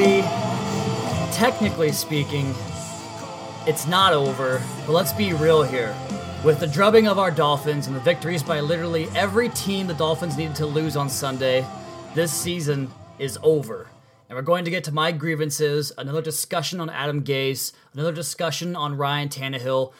Technically, 0.00 1.36
technically 1.36 1.92
speaking, 1.92 2.54
it's 3.66 3.86
not 3.86 4.12
over. 4.12 4.62
But 4.86 4.92
let's 4.92 5.12
be 5.12 5.32
real 5.32 5.62
here. 5.62 5.94
With 6.42 6.58
the 6.58 6.66
drubbing 6.66 7.06
of 7.06 7.18
our 7.18 7.30
Dolphins 7.30 7.86
and 7.86 7.94
the 7.94 8.00
victories 8.00 8.42
by 8.42 8.60
literally 8.60 9.08
every 9.14 9.50
team 9.50 9.86
the 9.86 9.94
Dolphins 9.94 10.38
needed 10.38 10.56
to 10.56 10.66
lose 10.66 10.96
on 10.96 11.10
Sunday, 11.10 11.66
this 12.14 12.32
season 12.32 12.90
is 13.18 13.38
over. 13.42 13.88
And 14.28 14.36
we're 14.36 14.42
going 14.42 14.64
to 14.64 14.70
get 14.70 14.84
to 14.84 14.92
my 14.92 15.12
grievances, 15.12 15.92
another 15.98 16.22
discussion 16.22 16.80
on 16.80 16.88
Adam 16.88 17.22
Gase, 17.22 17.72
another 17.92 18.12
discussion 18.12 18.74
on 18.74 18.96
Ryan 18.96 19.28
Tannehill, 19.28 19.92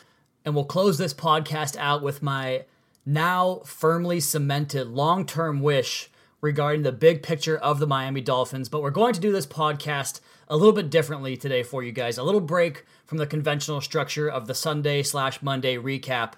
and 0.45 0.55
we'll 0.55 0.65
close 0.65 0.97
this 0.97 1.13
podcast 1.13 1.77
out 1.77 2.03
with 2.03 2.23
my 2.23 2.65
now 3.05 3.61
firmly 3.67 4.21
cemented 4.21 4.87
long 4.87 5.27
term 5.27 5.61
wish 5.61 6.11
regarding 6.41 6.83
the 6.83 6.93
big 6.93 7.23
picture 7.23 7.57
of 7.57 7.79
the 7.79 7.87
Miami 7.87 8.21
Dolphins. 8.21 8.69
But 8.69 8.83
we're 8.83 8.91
going 8.91 9.15
to 9.15 9.21
do 9.21 9.33
this 9.33 9.47
podcast 9.47 10.21
a 10.49 10.57
little 10.57 10.73
bit 10.73 10.91
differently 10.91 11.37
today 11.37 11.63
for 11.63 11.83
you 11.83 11.93
guys. 11.93 12.19
A 12.19 12.23
little 12.23 12.41
break 12.41 12.85
from 13.07 13.19
the 13.19 13.27
conventional 13.27 13.81
structure 13.81 14.29
of 14.29 14.47
the 14.47 14.55
Sunday 14.55 15.03
slash 15.03 15.43
Monday 15.43 15.77
recap. 15.77 16.33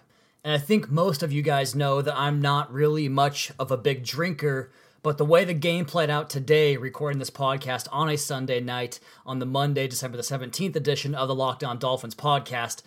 And 0.45 0.55
I 0.55 0.59
think 0.59 0.91
most 0.91 1.23
of 1.23 1.33
you 1.33 1.43
guys 1.43 1.75
know 1.75 2.03
that 2.03 2.19
I'm 2.19 2.41
not 2.41 2.73
really 2.73 3.09
much 3.09 3.53
of 3.59 3.71
a 3.71 3.77
big 3.77 4.05
drinker, 4.05 4.71
but 5.03 5.17
the 5.19 5.25
way 5.25 5.45
the 5.45 5.55
game 5.55 5.85
played 5.85 6.11
out 6.11 6.29
today, 6.29 6.77
recording 6.77 7.19
this 7.19 7.31
podcast 7.31 7.87
on 7.93 8.09
a 8.09 8.17
Sunday 8.19 8.61
night 8.61 8.99
on 9.25 9.39
the 9.39 9.47
Monday, 9.47 9.87
December 9.87 10.17
the 10.17 10.23
17th 10.23 10.75
edition 10.75 11.15
of 11.15 11.29
the 11.29 11.35
Locked 11.35 11.63
On 11.63 11.79
Dolphins 11.79 12.15
podcast, 12.15 12.83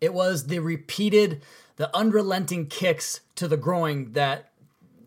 it 0.00 0.12
was 0.12 0.48
the 0.48 0.58
repeated, 0.58 1.42
the 1.76 1.94
unrelenting 1.96 2.66
kicks 2.66 3.20
to 3.36 3.48
the 3.48 3.56
groin 3.56 4.12
that, 4.12 4.50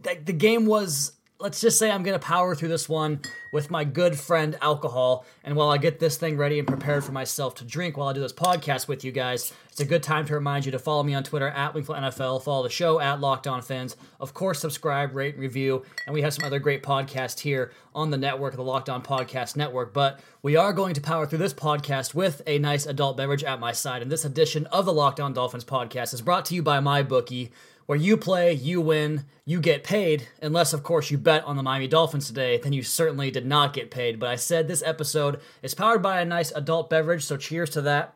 that 0.03 0.25
the 0.25 0.33
game 0.33 0.65
was 0.65 1.13
let's 1.39 1.61
just 1.61 1.79
say 1.79 1.89
I'm 1.89 2.03
going 2.03 2.19
to 2.19 2.25
power 2.25 2.53
through 2.53 2.67
this 2.67 2.89
one 2.89 3.21
with 3.53 3.71
my 3.71 3.85
good 3.85 4.19
friend 4.19 4.57
alcohol. 4.61 5.25
And 5.45 5.55
while 5.55 5.69
I 5.69 5.77
get 5.77 5.97
this 5.97 6.17
thing 6.17 6.35
ready 6.35 6.59
and 6.59 6.67
prepared 6.67 7.05
for 7.05 7.13
myself 7.13 7.55
to 7.55 7.63
drink 7.63 7.95
while 7.95 8.09
I 8.09 8.13
do 8.13 8.19
this 8.19 8.33
podcast 8.33 8.89
with 8.89 9.05
you 9.05 9.13
guys, 9.13 9.53
it's 9.71 9.79
a 9.79 9.85
good 9.85 10.03
time 10.03 10.25
to 10.25 10.33
remind 10.33 10.65
you 10.65 10.73
to 10.73 10.79
follow 10.79 11.01
me 11.01 11.13
on 11.13 11.23
Twitter 11.23 11.47
at 11.47 11.73
Wingfield 11.73 11.97
NFL, 11.97 12.43
follow 12.43 12.63
the 12.63 12.69
show 12.69 12.99
at 12.99 13.21
Locked 13.21 13.47
On 13.47 13.61
Fins. 13.61 13.95
Of 14.19 14.33
course, 14.33 14.59
subscribe, 14.59 15.15
rate, 15.15 15.35
and 15.35 15.41
review. 15.41 15.85
And 16.05 16.13
we 16.13 16.21
have 16.23 16.33
some 16.33 16.43
other 16.43 16.59
great 16.59 16.83
podcasts 16.83 17.39
here 17.39 17.71
on 17.95 18.09
the 18.09 18.17
network, 18.17 18.55
the 18.55 18.61
Locked 18.61 18.89
On 18.89 19.01
Podcast 19.01 19.55
Network. 19.55 19.93
But 19.93 20.19
we 20.41 20.57
are 20.57 20.73
going 20.73 20.93
to 20.95 21.01
power 21.01 21.25
through 21.25 21.39
this 21.39 21.53
podcast 21.53 22.13
with 22.13 22.41
a 22.47 22.59
nice 22.59 22.85
adult 22.85 23.15
beverage 23.15 23.45
at 23.45 23.61
my 23.61 23.71
side. 23.71 24.01
And 24.01 24.11
this 24.11 24.25
edition 24.25 24.65
of 24.67 24.85
the 24.85 24.93
Locked 24.93 25.21
On 25.21 25.31
Dolphins 25.31 25.63
podcast 25.63 26.13
is 26.13 26.21
brought 26.21 26.43
to 26.45 26.55
you 26.55 26.61
by 26.61 26.81
my 26.81 27.01
bookie 27.01 27.53
where 27.89 27.97
you 27.97 28.15
play, 28.15 28.53
you 28.53 28.79
win, 28.79 29.25
you 29.45 29.59
get 29.59 29.83
paid, 29.83 30.27
unless, 30.43 30.73
of 30.73 30.83
course, 30.83 31.09
you 31.09 31.17
bet 31.17 31.43
on 31.45 31.57
the 31.57 31.63
Miami 31.63 31.87
Dolphins 31.87 32.27
today, 32.27 32.59
then 32.59 32.71
you 32.71 32.83
certainly 32.83 33.31
did 33.31 33.47
not 33.47 33.73
get 33.73 33.89
paid. 33.89 34.19
But 34.19 34.29
I 34.29 34.35
said 34.35 34.67
this 34.67 34.83
episode 34.85 35.39
is 35.63 35.73
powered 35.73 36.03
by 36.03 36.21
a 36.21 36.25
nice 36.25 36.51
adult 36.51 36.87
beverage, 36.87 37.23
so 37.23 37.35
cheers 37.35 37.71
to 37.71 37.81
that. 37.81 38.13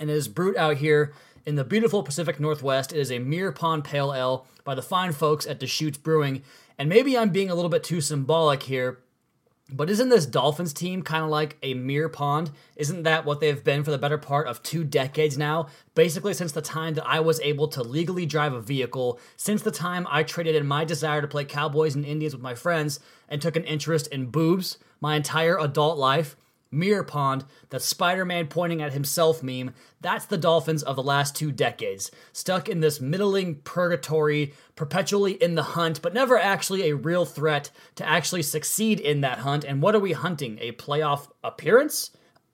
And 0.00 0.08
it 0.08 0.14
is 0.14 0.26
brewed 0.26 0.56
out 0.56 0.78
here 0.78 1.12
in 1.44 1.56
the 1.56 1.64
beautiful 1.64 2.02
Pacific 2.02 2.40
Northwest. 2.40 2.94
It 2.94 2.98
is 2.98 3.12
a 3.12 3.18
Mirror 3.18 3.52
Pond 3.52 3.84
Pale 3.84 4.14
Ale 4.14 4.46
by 4.64 4.74
the 4.74 4.80
fine 4.80 5.12
folks 5.12 5.46
at 5.46 5.60
Deschutes 5.60 5.98
Brewing. 5.98 6.44
And 6.78 6.88
maybe 6.88 7.18
I'm 7.18 7.28
being 7.28 7.50
a 7.50 7.54
little 7.54 7.68
bit 7.68 7.84
too 7.84 8.00
symbolic 8.00 8.62
here, 8.62 9.00
but 9.70 9.90
isn't 9.90 10.10
this 10.10 10.26
Dolphins 10.26 10.72
team 10.72 11.02
kind 11.02 11.24
of 11.24 11.30
like 11.30 11.56
a 11.62 11.74
mere 11.74 12.08
pond? 12.08 12.52
Isn't 12.76 13.02
that 13.02 13.24
what 13.24 13.40
they've 13.40 13.62
been 13.62 13.82
for 13.82 13.90
the 13.90 13.98
better 13.98 14.18
part 14.18 14.46
of 14.46 14.62
two 14.62 14.84
decades 14.84 15.36
now? 15.36 15.66
Basically, 15.94 16.34
since 16.34 16.52
the 16.52 16.62
time 16.62 16.94
that 16.94 17.06
I 17.06 17.18
was 17.18 17.40
able 17.40 17.66
to 17.68 17.82
legally 17.82 18.26
drive 18.26 18.52
a 18.52 18.60
vehicle, 18.60 19.18
since 19.36 19.62
the 19.62 19.72
time 19.72 20.06
I 20.08 20.22
traded 20.22 20.54
in 20.54 20.66
my 20.66 20.84
desire 20.84 21.20
to 21.20 21.26
play 21.26 21.44
Cowboys 21.44 21.96
and 21.96 22.04
Indians 22.04 22.32
with 22.32 22.42
my 22.42 22.54
friends 22.54 23.00
and 23.28 23.42
took 23.42 23.56
an 23.56 23.64
interest 23.64 24.06
in 24.08 24.26
boobs 24.26 24.78
my 25.00 25.16
entire 25.16 25.58
adult 25.58 25.98
life, 25.98 26.36
Mirror 26.76 27.04
Pond, 27.04 27.44
the 27.70 27.80
Spider 27.80 28.24
Man 28.24 28.46
pointing 28.46 28.82
at 28.82 28.92
himself 28.92 29.42
meme, 29.42 29.72
that's 30.00 30.26
the 30.26 30.36
Dolphins 30.36 30.82
of 30.82 30.96
the 30.96 31.02
last 31.02 31.34
two 31.34 31.50
decades. 31.50 32.10
Stuck 32.32 32.68
in 32.68 32.80
this 32.80 33.00
middling 33.00 33.56
purgatory, 33.56 34.52
perpetually 34.76 35.32
in 35.32 35.54
the 35.54 35.62
hunt, 35.62 36.02
but 36.02 36.14
never 36.14 36.38
actually 36.38 36.88
a 36.88 36.96
real 36.96 37.24
threat 37.24 37.70
to 37.96 38.06
actually 38.06 38.42
succeed 38.42 39.00
in 39.00 39.22
that 39.22 39.38
hunt. 39.38 39.64
And 39.64 39.80
what 39.82 39.94
are 39.94 40.00
we 40.00 40.12
hunting? 40.12 40.58
A 40.60 40.72
playoff 40.72 41.28
appearance? 41.42 42.10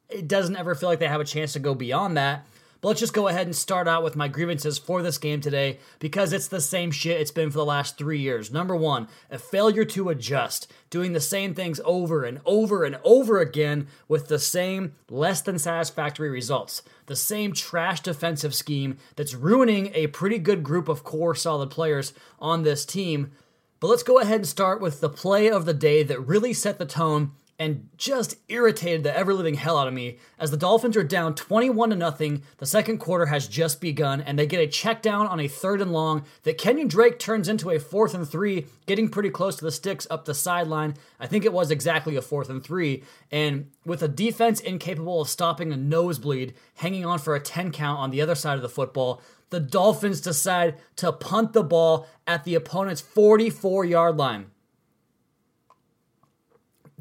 It 0.09 0.29
doesn't 0.29 0.57
ever 0.57 0.75
feel 0.75 0.89
like 0.89 0.99
they 0.99 1.09
have 1.09 1.21
a 1.21 1.25
chance 1.25 1.53
to 1.55 1.59
go 1.59 1.75
beyond 1.75 2.17
that. 2.17 2.47
But 2.83 2.89
let's 2.89 3.01
just 3.01 3.15
go 3.15 3.29
ahead 3.29 3.47
and 3.47 3.55
start 3.55 3.87
out 3.87 4.03
with 4.03 4.17
my 4.17 4.27
grievances 4.27 4.77
for 4.77 5.03
this 5.03 5.17
game 5.17 5.41
today 5.41 5.79
because 6.01 6.33
it's 6.33 6.49
the 6.49 6.61
same 6.61 6.91
shit 6.91 7.21
it's 7.21 7.31
been 7.31 7.49
for 7.49 7.59
the 7.59 7.65
last 7.65 7.97
three 7.97 8.19
years. 8.19 8.51
Number 8.51 8.75
one, 8.75 9.07
a 9.31 9.39
failure 9.39 9.85
to 9.85 10.09
adjust, 10.09 10.71
doing 10.91 11.13
the 11.13 11.21
same 11.21 11.55
things 11.55 11.81
over 11.85 12.25
and 12.25 12.41
over 12.45 12.83
and 12.83 12.99
over 13.05 13.39
again 13.39 13.87
with 14.09 14.27
the 14.27 14.41
same 14.41 14.95
less 15.09 15.43
than 15.43 15.61
satisfactory 15.61 16.29
results. 16.29 16.83
The 17.07 17.15
same 17.15 17.53
trash 17.53 18.01
defensive 18.01 18.53
scheme 18.53 18.99
that's 19.15 19.33
ruining 19.33 19.93
a 19.95 20.09
pretty 20.09 20.39
good 20.39 20.65
group 20.65 20.89
of 20.89 21.05
core 21.05 21.37
solid 21.37 21.71
players 21.71 22.13
on 22.41 22.65
this 22.65 22.85
team. 22.85 23.31
But 23.79 23.91
let's 23.91 24.03
go 24.03 24.19
ahead 24.19 24.39
and 24.39 24.47
start 24.47 24.81
with 24.81 25.01
the 25.01 25.09
play 25.09 25.49
of 25.49 25.67
the 25.67 25.75
day 25.75 26.03
that 26.03 26.21
really 26.21 26.53
set 26.53 26.79
the 26.79 26.87
tone 26.87 27.31
and 27.59 27.89
just 27.97 28.37
irritated 28.49 29.03
the 29.03 29.17
ever 29.17 29.33
living 29.35 29.55
hell 29.55 29.79
out 29.79 29.87
of 29.87 29.95
me 29.95 30.19
as 30.39 30.51
the 30.51 30.57
Dolphins 30.57 30.97
are 30.97 31.05
down 31.05 31.35
21 31.35 31.91
to 31.91 31.97
nothing. 31.97 32.43
The 32.59 32.67
second 32.67 32.99
quarter 32.99 33.27
has 33.27 33.47
just 33.47 33.81
begun 33.81 34.21
and 34.21 34.39
they 34.39 34.47
get 34.47 34.61
a 34.61 34.67
check 34.67 35.03
down 35.03 35.27
on 35.27 35.39
a 35.39 35.49
third 35.49 35.81
and 35.81 35.93
long 35.93 36.25
that 36.43 36.59
Kenyon 36.59 36.89
Drake 36.89 37.19
turns 37.19 37.49
into 37.49 37.71
a 37.71 37.79
fourth 37.79 38.15
and 38.15 38.29
three, 38.29 38.67
getting 38.87 39.09
pretty 39.09 39.31
close 39.31 39.57
to 39.57 39.65
the 39.65 39.71
sticks 39.71 40.07
up 40.11 40.25
the 40.25 40.35
sideline. 40.35 40.95
I 41.21 41.27
think 41.27 41.45
it 41.45 41.53
was 41.53 41.71
exactly 41.71 42.17
a 42.17 42.23
fourth 42.23 42.51
and 42.51 42.63
three. 42.63 43.05
And 43.31 43.71
with 43.85 44.03
a 44.03 44.09
defense 44.09 44.61
incapable 44.61 45.21
of 45.21 45.29
stopping 45.29 45.73
a 45.73 45.77
nosebleed, 45.77 46.55
hanging 46.77 47.05
on 47.05 47.19
for 47.19 47.35
a 47.35 47.41
10 47.41 47.73
count 47.73 48.01
on 48.01 48.11
the 48.11 48.21
other 48.21 48.35
side 48.35 48.57
of 48.57 48.63
the 48.63 48.69
football, 48.69 49.23
the 49.51 49.61
Dolphins 49.61 50.23
decide 50.23 50.77
to 50.97 51.13
punt 51.13 51.53
the 51.53 51.63
ball 51.63 52.07
at 52.27 52.45
the 52.45 52.55
opponent's 52.55 53.03
44 53.03 53.85
yard 53.85 54.17
line. 54.17 54.47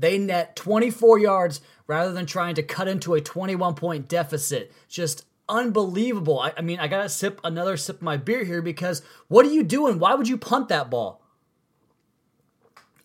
They 0.01 0.17
net 0.17 0.55
24 0.55 1.19
yards 1.19 1.61
rather 1.85 2.11
than 2.11 2.25
trying 2.25 2.55
to 2.55 2.63
cut 2.63 2.87
into 2.87 3.13
a 3.13 3.21
21 3.21 3.75
point 3.75 4.07
deficit. 4.07 4.71
Just 4.89 5.25
unbelievable. 5.47 6.39
I, 6.39 6.53
I, 6.57 6.61
mean, 6.61 6.79
I 6.79 6.87
gotta 6.87 7.07
sip 7.07 7.39
another 7.43 7.77
sip 7.77 7.97
of 7.97 8.01
my 8.01 8.17
beer 8.17 8.43
here 8.43 8.63
because 8.63 9.03
what 9.27 9.45
are 9.45 9.51
you 9.51 9.63
doing? 9.63 9.99
Why 9.99 10.15
would 10.15 10.27
you 10.27 10.37
punt 10.37 10.69
that 10.69 10.89
ball? 10.89 11.21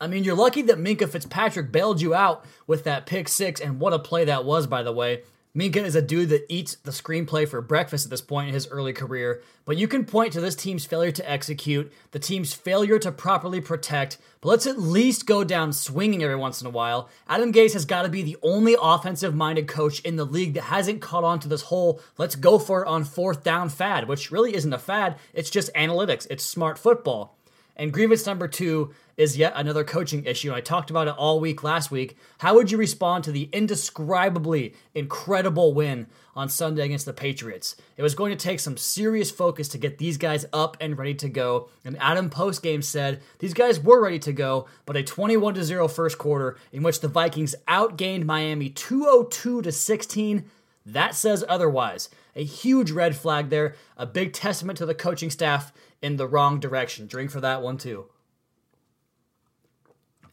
I 0.00 0.06
mean, 0.06 0.24
you're 0.24 0.36
lucky 0.36 0.62
that 0.62 0.78
Minkah 0.78 1.08
Fitzpatrick 1.08 1.70
bailed 1.70 2.00
you 2.00 2.14
out 2.14 2.44
with 2.66 2.84
that 2.84 3.06
pick 3.06 3.28
six, 3.28 3.60
and 3.60 3.80
what 3.80 3.94
a 3.94 3.98
play 3.98 4.24
that 4.26 4.44
was, 4.44 4.66
by 4.66 4.82
the 4.82 4.92
way. 4.92 5.22
Minkah 5.56 5.76
is 5.76 5.96
a 5.96 6.02
dude 6.02 6.28
that 6.28 6.44
eats 6.52 6.74
the 6.74 6.90
screenplay 6.90 7.48
for 7.48 7.62
breakfast 7.62 8.04
at 8.04 8.10
this 8.10 8.20
point 8.20 8.48
in 8.48 8.52
his 8.52 8.68
early 8.68 8.92
career, 8.92 9.42
but 9.64 9.78
you 9.78 9.88
can 9.88 10.04
point 10.04 10.34
to 10.34 10.40
this 10.42 10.54
team's 10.54 10.84
failure 10.84 11.12
to 11.12 11.30
execute, 11.30 11.90
the 12.10 12.18
team's 12.18 12.52
failure 12.52 12.98
to 12.98 13.10
properly 13.10 13.62
protect, 13.62 14.18
but 14.42 14.50
let's 14.50 14.66
at 14.66 14.78
least 14.78 15.24
go 15.24 15.44
down 15.44 15.72
swinging 15.72 16.22
every 16.22 16.36
once 16.36 16.60
in 16.60 16.66
a 16.66 16.70
while. 16.70 17.08
Adam 17.26 17.54
Gase 17.54 17.72
has 17.72 17.86
got 17.86 18.02
to 18.02 18.10
be 18.10 18.20
the 18.20 18.36
only 18.42 18.76
offensive 18.78 19.34
minded 19.34 19.66
coach 19.66 20.00
in 20.00 20.16
the 20.16 20.26
league 20.26 20.52
that 20.52 20.64
hasn't 20.64 21.00
caught 21.00 21.24
on 21.24 21.40
to 21.40 21.48
this 21.48 21.62
whole 21.62 22.02
let's 22.18 22.36
go 22.36 22.58
for 22.58 22.82
it 22.82 22.88
on 22.88 23.04
fourth 23.04 23.42
down 23.42 23.70
fad, 23.70 24.08
which 24.08 24.30
really 24.30 24.54
isn't 24.54 24.74
a 24.74 24.78
fad, 24.78 25.16
it's 25.32 25.48
just 25.48 25.72
analytics, 25.72 26.26
it's 26.28 26.44
smart 26.44 26.78
football. 26.78 27.35
And 27.76 27.92
grievance 27.92 28.24
number 28.24 28.48
two 28.48 28.94
is 29.16 29.36
yet 29.36 29.52
another 29.54 29.84
coaching 29.84 30.24
issue. 30.24 30.52
I 30.52 30.60
talked 30.60 30.90
about 30.90 31.08
it 31.08 31.14
all 31.16 31.40
week 31.40 31.62
last 31.62 31.90
week. 31.90 32.16
How 32.38 32.54
would 32.54 32.70
you 32.70 32.78
respond 32.78 33.24
to 33.24 33.32
the 33.32 33.48
indescribably 33.52 34.74
incredible 34.94 35.74
win 35.74 36.06
on 36.34 36.48
Sunday 36.48 36.84
against 36.84 37.04
the 37.04 37.12
Patriots? 37.12 37.76
It 37.96 38.02
was 38.02 38.14
going 38.14 38.36
to 38.36 38.42
take 38.42 38.60
some 38.60 38.76
serious 38.76 39.30
focus 39.30 39.68
to 39.68 39.78
get 39.78 39.98
these 39.98 40.16
guys 40.16 40.46
up 40.52 40.76
and 40.80 40.98
ready 40.98 41.14
to 41.16 41.28
go. 41.28 41.68
And 41.84 41.98
Adam 42.00 42.30
postgame 42.30 42.82
said 42.82 43.22
these 43.38 43.54
guys 43.54 43.78
were 43.78 44.02
ready 44.02 44.18
to 44.20 44.32
go, 44.32 44.66
but 44.86 44.96
a 44.96 45.02
21 45.02 45.62
0 45.62 45.88
first 45.88 46.18
quarter 46.18 46.56
in 46.72 46.82
which 46.82 47.00
the 47.00 47.08
Vikings 47.08 47.54
outgained 47.68 48.24
Miami 48.24 48.70
202 48.70 49.62
to 49.62 49.72
16 49.72 50.44
that 50.86 51.16
says 51.16 51.44
otherwise. 51.48 52.08
A 52.36 52.44
huge 52.44 52.92
red 52.92 53.16
flag 53.16 53.48
there, 53.48 53.74
a 53.96 54.06
big 54.06 54.32
testament 54.32 54.78
to 54.78 54.86
the 54.86 54.94
coaching 54.94 55.30
staff 55.30 55.72
in 56.00 56.16
the 56.16 56.28
wrong 56.28 56.60
direction. 56.60 57.08
Drink 57.08 57.30
for 57.30 57.40
that 57.40 57.62
one 57.62 57.78
too. 57.78 58.06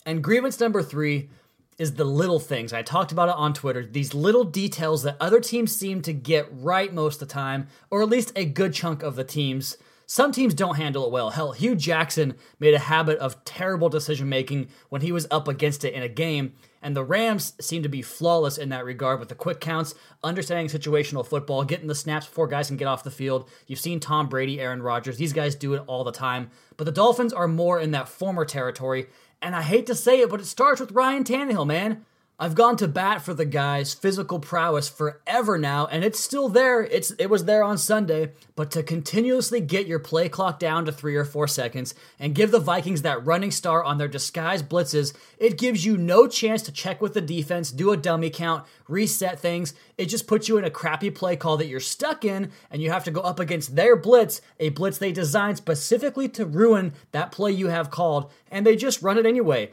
And 0.06 0.24
grievance 0.24 0.60
number 0.60 0.84
three 0.84 1.30
is 1.78 1.96
the 1.96 2.04
little 2.04 2.40
things. 2.40 2.74
I 2.74 2.82
talked 2.82 3.12
about 3.12 3.30
it 3.30 3.36
on 3.36 3.54
Twitter. 3.54 3.86
These 3.86 4.14
little 4.14 4.44
details 4.44 5.04
that 5.04 5.18
other 5.20 5.40
teams 5.40 5.76
seem 5.76 6.02
to 6.04 6.14
get 6.14 6.48
right 6.52 6.94
most 6.94 7.22
of 7.22 7.28
the 7.28 7.34
time, 7.34 7.68
or 7.90 8.02
at 8.04 8.10
least 8.10 8.32
a 8.36 8.46
good 8.46 8.74
chunk 8.74 9.02
of 9.02 9.16
the 9.16 9.24
teams. 9.24 9.78
Some 10.06 10.32
teams 10.32 10.54
don't 10.54 10.76
handle 10.76 11.06
it 11.06 11.12
well. 11.12 11.32
Hell, 11.32 11.54
Hue 11.54 11.76
Jackson 11.76 12.36
made 12.60 12.74
a 12.74 12.80
habit 12.80 13.18
of 13.20 13.44
terrible 13.46 13.90
decision 13.90 14.30
making 14.30 14.68
when 14.90 15.02
he 15.02 15.12
was 15.12 15.26
up 15.32 15.48
against 15.48 15.84
it 15.86 15.94
in 15.94 16.04
a 16.04 16.10
game, 16.10 16.54
and 16.84 16.96
the 16.96 17.04
Rams 17.04 17.54
seem 17.60 17.82
to 17.82 17.90
be 17.90 18.02
flawless 18.02 18.58
in 18.58 18.70
that 18.70 18.86
regard 18.86 19.20
with 19.20 19.30
the 19.30 19.36
quick 19.36 19.60
counts, 19.60 19.96
understanding 20.24 20.68
situational 20.68 21.26
football, 21.26 21.64
getting 21.64 21.88
the 21.88 21.96
snaps 21.96 22.28
before 22.28 22.48
guys 22.48 22.68
can 22.68 22.78
get 22.78 22.88
off 22.88 23.04
the 23.04 23.10
field. 23.10 23.50
You've 23.66 23.80
seen 23.80 24.00
Tom 24.00 24.28
Brady, 24.28 24.60
Aaron 24.60 24.84
Rodgers, 24.84 25.18
these 25.18 25.34
guys 25.34 25.56
do 25.56 25.74
it 25.74 25.84
all 25.88 26.04
the 26.04 26.12
time. 26.12 26.52
But 26.78 26.84
the 26.84 26.92
Dolphins 26.92 27.34
are 27.34 27.48
more 27.48 27.80
in 27.80 27.92
that 27.92 28.10
former 28.10 28.46
territory, 28.46 29.08
and 29.42 29.56
I 29.56 29.62
hate 29.62 29.88
to 29.88 29.96
say 29.96 30.20
it, 30.20 30.30
but 30.30 30.42
it 30.42 30.46
starts 30.46 30.82
with 30.82 30.92
Ryan 30.92 31.24
Tannehill, 31.24 31.66
man. 31.66 32.06
I've 32.40 32.56
gone 32.56 32.78
to 32.78 32.88
bat 32.88 33.22
for 33.22 33.36
the 33.36 33.46
guy's 33.46 33.94
physical 33.94 34.40
prowess 34.40 34.90
forever 34.90 35.56
now, 35.60 35.86
and 35.86 36.04
it's 36.04 36.20
still 36.20 36.50
there. 36.50 36.82
It's 36.82 37.12
it 37.20 37.30
was 37.30 37.46
there 37.46 37.64
on 37.64 37.78
Sunday, 37.78 38.32
but 38.56 38.72
to 38.72 38.82
continuously 38.82 39.62
get 39.62 39.86
your 39.86 40.00
play 40.00 40.30
clock 40.30 40.58
down 40.58 40.86
to 40.86 40.92
three 40.92 41.16
or 41.16 41.26
four 41.26 41.48
seconds 41.48 41.94
and 42.20 42.34
give 42.34 42.50
the 42.50 42.60
Vikings 42.60 43.04
that 43.04 43.24
running 43.24 43.52
star 43.52 43.84
on 43.84 44.00
their 44.00 44.08
disguised 44.08 44.68
blitzes, 44.68 45.14
it 45.38 45.60
gives 45.60 45.86
you 45.86 45.96
no 45.96 46.28
chance 46.28 46.64
to 46.64 46.72
check 46.72 47.02
with 47.02 47.14
the 47.14 47.22
defense, 47.22 47.72
do 47.72 47.92
a 47.92 47.98
dummy 47.98 48.32
count, 48.32 48.66
reset 48.88 49.40
things. 49.40 49.76
It 50.00 50.08
just 50.08 50.26
puts 50.26 50.50
you 50.50 50.58
in 50.58 50.66
a 50.66 50.72
crappy 50.72 51.12
play 51.12 51.36
call 51.36 51.58
that 51.58 51.68
you're 51.68 51.80
stuck 51.80 52.26
in, 52.26 52.52
and 52.72 52.82
you 52.82 52.90
have 52.90 53.04
to 53.04 53.12
go 53.12 53.22
up 53.22 53.40
against 53.40 53.76
their 53.76 53.96
blitz, 53.96 54.42
a 54.60 54.70
blitz 54.70 54.98
they 54.98 55.12
designed 55.12 55.58
specifically 55.58 56.28
to 56.30 56.48
ruin 56.48 56.94
that 57.12 57.32
play 57.32 57.52
you 57.52 57.68
have 57.68 57.92
called, 57.92 58.32
and 58.50 58.66
they 58.66 58.76
just 58.76 59.04
run 59.04 59.20
it 59.20 59.28
anyway. 59.28 59.70